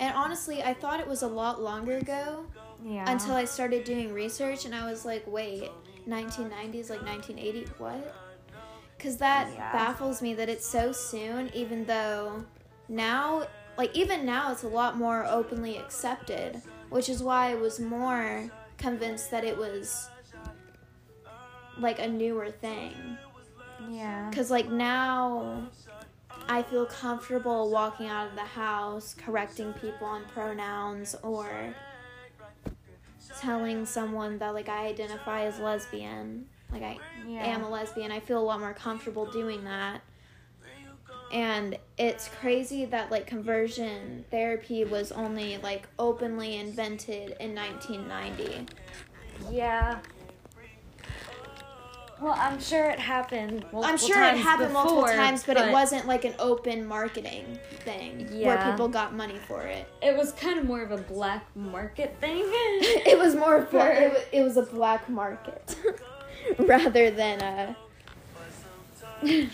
[0.00, 2.46] And honestly, I thought it was a lot longer ago
[2.84, 3.08] Yeah.
[3.08, 5.70] until I started doing research and I was like, wait,
[6.08, 8.12] 1990s, like 1980, what?
[8.98, 9.72] Because that Yeah.
[9.72, 12.44] baffles me that it's so soon, even though
[12.88, 13.46] now,
[13.78, 16.60] like, even now, it's a lot more openly accepted,
[16.90, 20.08] which is why I was more convinced that it was
[21.78, 23.18] like a newer thing.
[23.90, 24.28] Yeah.
[24.30, 25.68] Because, like, now
[26.48, 31.74] I feel comfortable walking out of the house, correcting people on pronouns, or
[33.40, 36.46] telling someone that, like, I identify as lesbian.
[36.72, 37.44] Like, I Yeah.
[37.44, 38.10] am a lesbian.
[38.10, 40.00] I feel a lot more comfortable doing that.
[41.30, 48.66] And it's crazy that, like, conversion therapy was only, like, openly invented in 1990.
[49.50, 50.00] Yeah.
[52.24, 53.66] Well, I'm sure it happened.
[53.70, 58.26] Multiple I'm sure it happened multiple times, but, it wasn't like an open marketing thing
[58.42, 59.86] where people got money for it.
[60.00, 62.38] It was kind of more of a black market thing.
[62.46, 65.76] it was more For- it, wa- it was a black market
[66.58, 67.76] rather than a,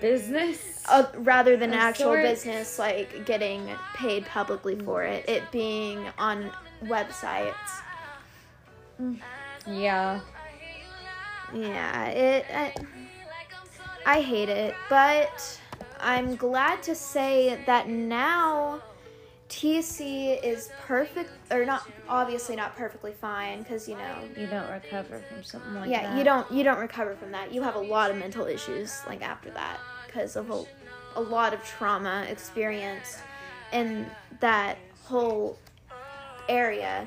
[0.00, 0.84] Business.
[1.14, 2.28] rather than actual sorts.
[2.28, 5.28] business like getting paid publicly for it.
[5.28, 6.50] It being on
[6.82, 7.54] websites.
[9.64, 10.20] Yeah.
[11.54, 12.46] Yeah, it.
[12.52, 12.74] I,
[14.04, 15.60] I hate it, but
[16.00, 18.82] I'm glad to say that now
[19.48, 21.88] TC is perfect, or not.
[22.08, 24.16] Obviously, not perfectly fine, because you know.
[24.36, 26.12] You don't recover from something like yeah, that.
[26.12, 26.50] Yeah, you don't.
[26.52, 27.52] You don't recover from that.
[27.52, 30.64] You have a lot of mental issues like after that, because of a,
[31.14, 33.18] a lot of trauma experienced
[33.72, 34.06] in
[34.40, 35.58] that whole
[36.48, 37.06] area.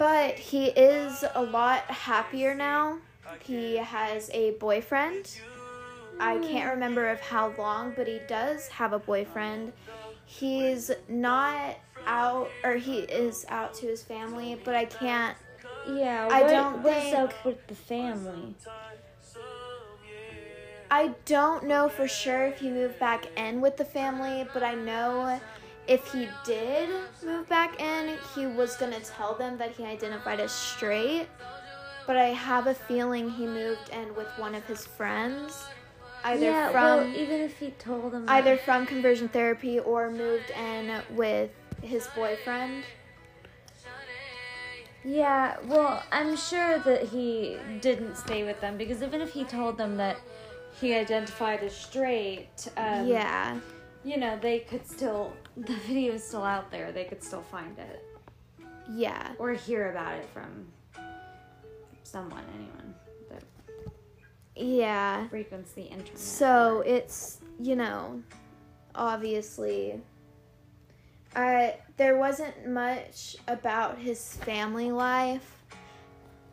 [0.00, 3.00] But he is a lot happier now.
[3.44, 5.38] He has a boyfriend.
[6.18, 9.74] I can't remember of how long, but he does have a boyfriend.
[10.24, 11.76] He's not
[12.06, 15.36] out, or he is out to his family, but I can't.
[15.86, 16.28] Yeah.
[16.32, 18.54] I don't What's think- up with the family?
[20.90, 24.74] I don't know for sure if he moved back in with the family, but I
[24.74, 25.38] know
[25.90, 26.88] if he did
[27.24, 31.26] move back in, he was gonna tell them that he identified as straight.
[32.06, 35.64] But I have a feeling he moved in with one of his friends,
[36.22, 36.70] either yeah.
[36.70, 38.26] from well, even if he told them.
[38.26, 41.50] that- either from conversion therapy or moved in with
[41.82, 42.84] his boyfriend.
[45.02, 49.76] Yeah, well, I'm sure that he didn't stay with them because even if he told
[49.78, 50.18] them that
[50.78, 53.58] he identified as straight, um, yeah.
[54.04, 56.92] you know, they could still, the video is still out there.
[56.92, 58.04] They could still find it
[58.88, 59.32] Yeah.
[59.38, 60.66] or hear about it from
[62.02, 62.94] someone, anyone
[63.30, 63.42] that
[64.54, 65.28] Yeah.
[65.28, 66.18] frequents the internet.
[66.18, 68.22] So it's you know,
[68.94, 70.00] obviously,
[71.36, 75.62] I there wasn't much about his family life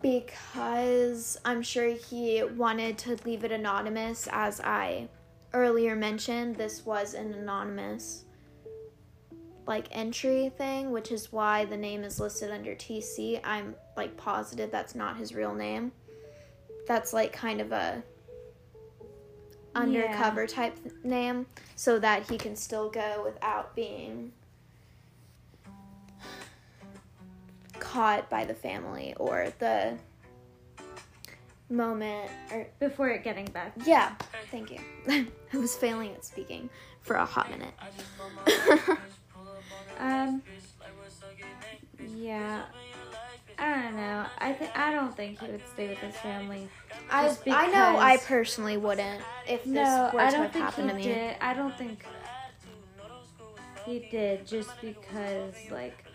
[0.02, 4.28] because I'm sure he wanted to leave it anonymous.
[4.32, 5.08] As I
[5.54, 8.26] earlier mentioned, this was an anonymous
[9.68, 13.40] like entry thing, which is why the name is listed under TC.
[13.44, 15.92] I'm like positive that's not his real name.
[16.88, 18.02] That's like kind of a
[19.76, 21.46] undercover type name
[21.76, 24.32] so that he can still go without being
[27.80, 29.98] caught by the family or the
[31.70, 33.74] moment or Before it getting back.
[33.86, 34.14] yeah,
[34.50, 34.80] thank you.
[35.54, 36.70] I was failing at speaking
[37.02, 37.74] for a hot minute.
[40.00, 40.42] Um.
[42.16, 42.64] Yeah.
[43.60, 44.26] I don't know.
[44.38, 46.70] I think I don't think he would stay with his family.
[47.10, 50.92] I I know I personally wouldn't if this No, were I to don't happened he
[50.92, 51.04] to me.
[51.04, 51.36] did.
[51.42, 52.06] I don't think
[53.86, 54.46] he did.
[54.46, 56.06] Just because, like,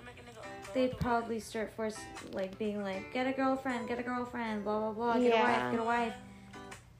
[0.72, 1.96] they'd probably start force
[2.32, 5.70] like being like, get a girlfriend, get a girlfriend, blah blah blah, get a wife,
[5.72, 6.14] get a wife,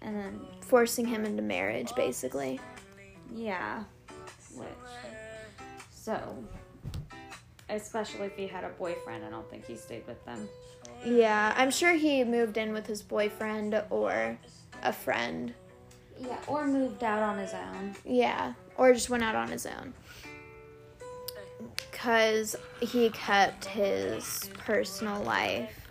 [0.01, 2.59] and then Forcing him into marriage, basically.
[3.33, 3.85] yeah,
[4.57, 4.67] which
[6.03, 6.37] so.
[7.69, 10.49] Especially if he had a boyfriend, I don't think he stayed with them.
[11.05, 14.37] Yeah, I'm sure he moved in with his boyfriend or
[14.83, 15.55] a friend.
[16.21, 17.95] Yeah, or moved out on his own.
[18.05, 19.95] Yeah, or just went out on his own.
[21.91, 25.89] Because he kept his personal life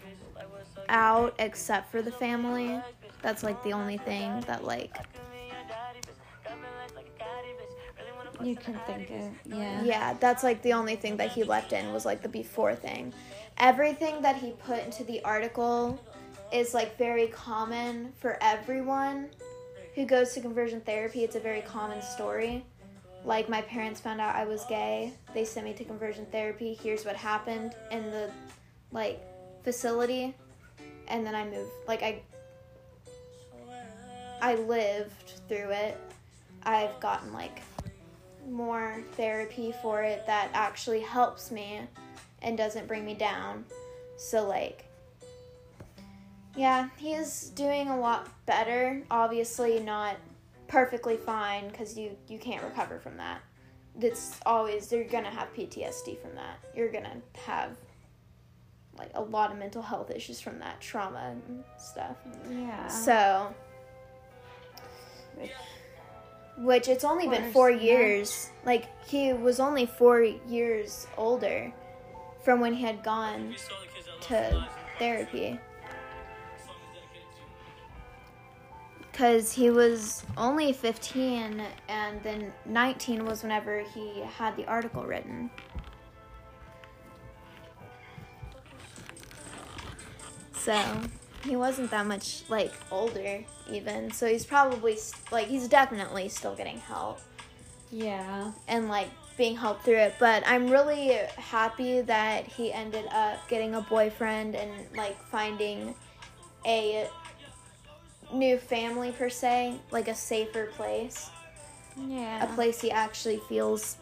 [0.90, 2.80] out except for the family.
[3.22, 4.98] That's like the only thing that, like,
[8.46, 9.84] You can think it, yeah.
[9.84, 13.14] yeah, that's like the only thing that he left in was like the before thing.
[13.58, 16.00] Everything that he put into the article
[16.52, 19.30] is like very common for everyone
[19.96, 21.24] who goes to conversion therapy.
[21.24, 22.66] It's a very common story.
[23.24, 25.14] Like my parents found out I was gay.
[25.34, 26.78] They sent me to conversion therapy.
[26.82, 28.32] Here's what happened in the
[28.92, 29.22] like
[29.64, 30.34] facility
[31.12, 32.22] and then I moved like I
[34.42, 36.00] I lived through it.
[36.64, 37.60] I've gotten like
[38.50, 41.82] more therapy for it that actually helps me
[42.42, 43.66] and doesn't bring me down.
[44.18, 44.86] So like
[46.56, 49.02] yeah, he is doing a lot better.
[49.10, 50.18] Obviously not
[50.68, 53.42] perfectly fine cuz you you can't recover from that.
[54.00, 56.60] It's always you're to have PTSD from that.
[56.76, 57.78] You're to have
[58.98, 62.18] like a lot of mental health issues from that trauma and stuff.
[62.50, 62.88] Yeah.
[62.88, 63.54] So,
[66.62, 68.52] which it's only been four years.
[68.66, 71.74] Like he was only four years older
[72.44, 73.56] from when he had gone
[74.22, 74.68] to
[75.00, 75.60] therapy.
[79.12, 85.50] Because he was only 15, and then 19 was whenever he had the article written.
[90.54, 90.74] So
[91.44, 94.12] he wasn't that much like older even.
[94.12, 94.98] So he's probably
[95.32, 97.20] like he's definitely still getting help
[97.92, 98.52] yeah.
[98.68, 100.16] and like being helped through it.
[100.20, 105.96] But I'm really happy that he ended up getting a boyfriend and like finding
[106.66, 107.08] a
[108.34, 111.30] new family per se, like a safer place,
[111.98, 112.44] Yeah.
[112.44, 113.98] a place he actually feels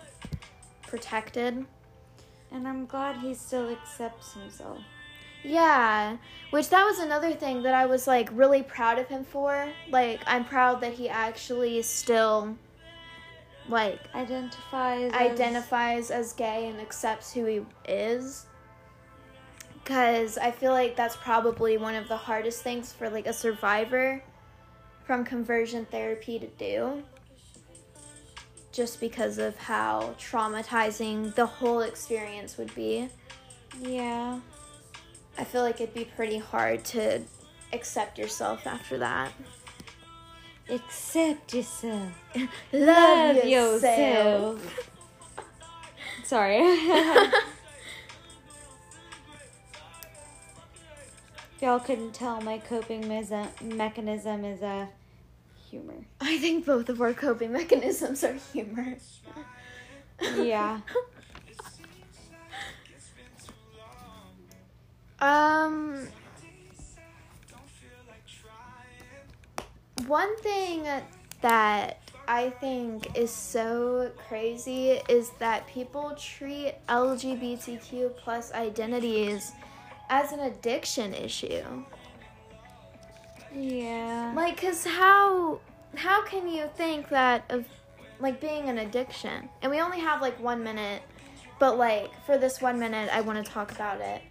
[0.88, 1.66] protected.
[2.52, 4.80] And I'm glad he still accepts himself.
[5.44, 6.18] Yeah,
[6.50, 9.70] which that was another thing that I was like really proud of him for.
[9.90, 12.58] Like I'm proud that he actually still
[13.68, 15.12] like Identifies.
[15.14, 18.46] as- identifies as gay and accepts who he is.
[19.86, 24.22] Cuz I feel like that's probably one of the hardest things for like a survivor
[25.06, 27.04] from conversion therapy to do.
[28.72, 33.10] Just because of how traumatizing the whole experience would be.
[33.82, 34.40] Yeah.
[35.40, 37.22] I feel like it'd be pretty hard to
[37.72, 39.32] accept yourself after that.
[40.70, 42.12] Accept yourself.
[42.74, 44.90] Love, yourself.
[46.26, 46.58] Sorry.
[51.62, 54.88] Y'all couldn't tell, my coping meza- mechanism is uh,
[55.70, 56.04] humor.
[56.20, 58.98] I think both of our coping mechanisms are humor.
[60.36, 60.82] Yeah.
[65.22, 66.08] Um,
[70.08, 70.88] one thing
[71.42, 79.52] that I think is so crazy is that people treat LGBTQ plus identities
[80.10, 81.84] as an addiction issue.
[83.54, 84.34] Yeah.
[84.36, 85.60] Like, cause how
[85.96, 87.66] how can you think that of
[88.20, 89.50] like being an addiction?
[89.62, 91.02] And we only have like one minute,
[91.60, 94.22] but like for this one minute, I want to talk about it.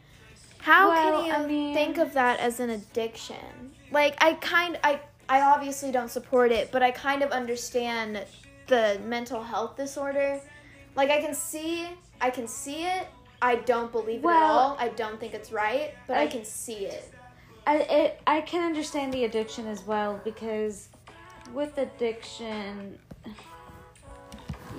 [0.68, 3.72] How Well, can you I mean- think of that as an addiction?
[3.90, 8.22] Like, I kind I I obviously don't support it, but I kind of understand
[8.66, 10.42] the mental health disorder.
[10.94, 11.88] Like, I can see
[12.20, 13.06] I can see it.
[13.40, 14.76] I don't believe it at all.
[14.78, 17.14] I don't think it's right, but I, I- can see it.
[17.66, 20.90] I it, I can understand the addiction as well because
[21.54, 22.98] with addiction,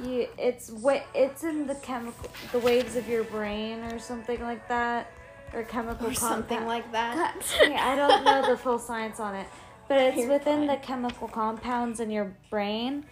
[0.04, 4.68] you it's wa- it's in the chemical the waves of your brain or something like
[4.68, 5.12] that.
[5.54, 7.36] Or chemical or something like that.
[7.62, 9.48] I don't know the full science on it,
[9.88, 13.06] but it's You're within the chemical compounds in your brain,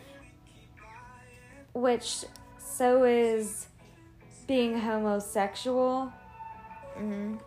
[1.73, 2.25] which
[2.59, 3.67] so is
[4.47, 6.11] being homosexual.
[6.97, 7.39] Mhm.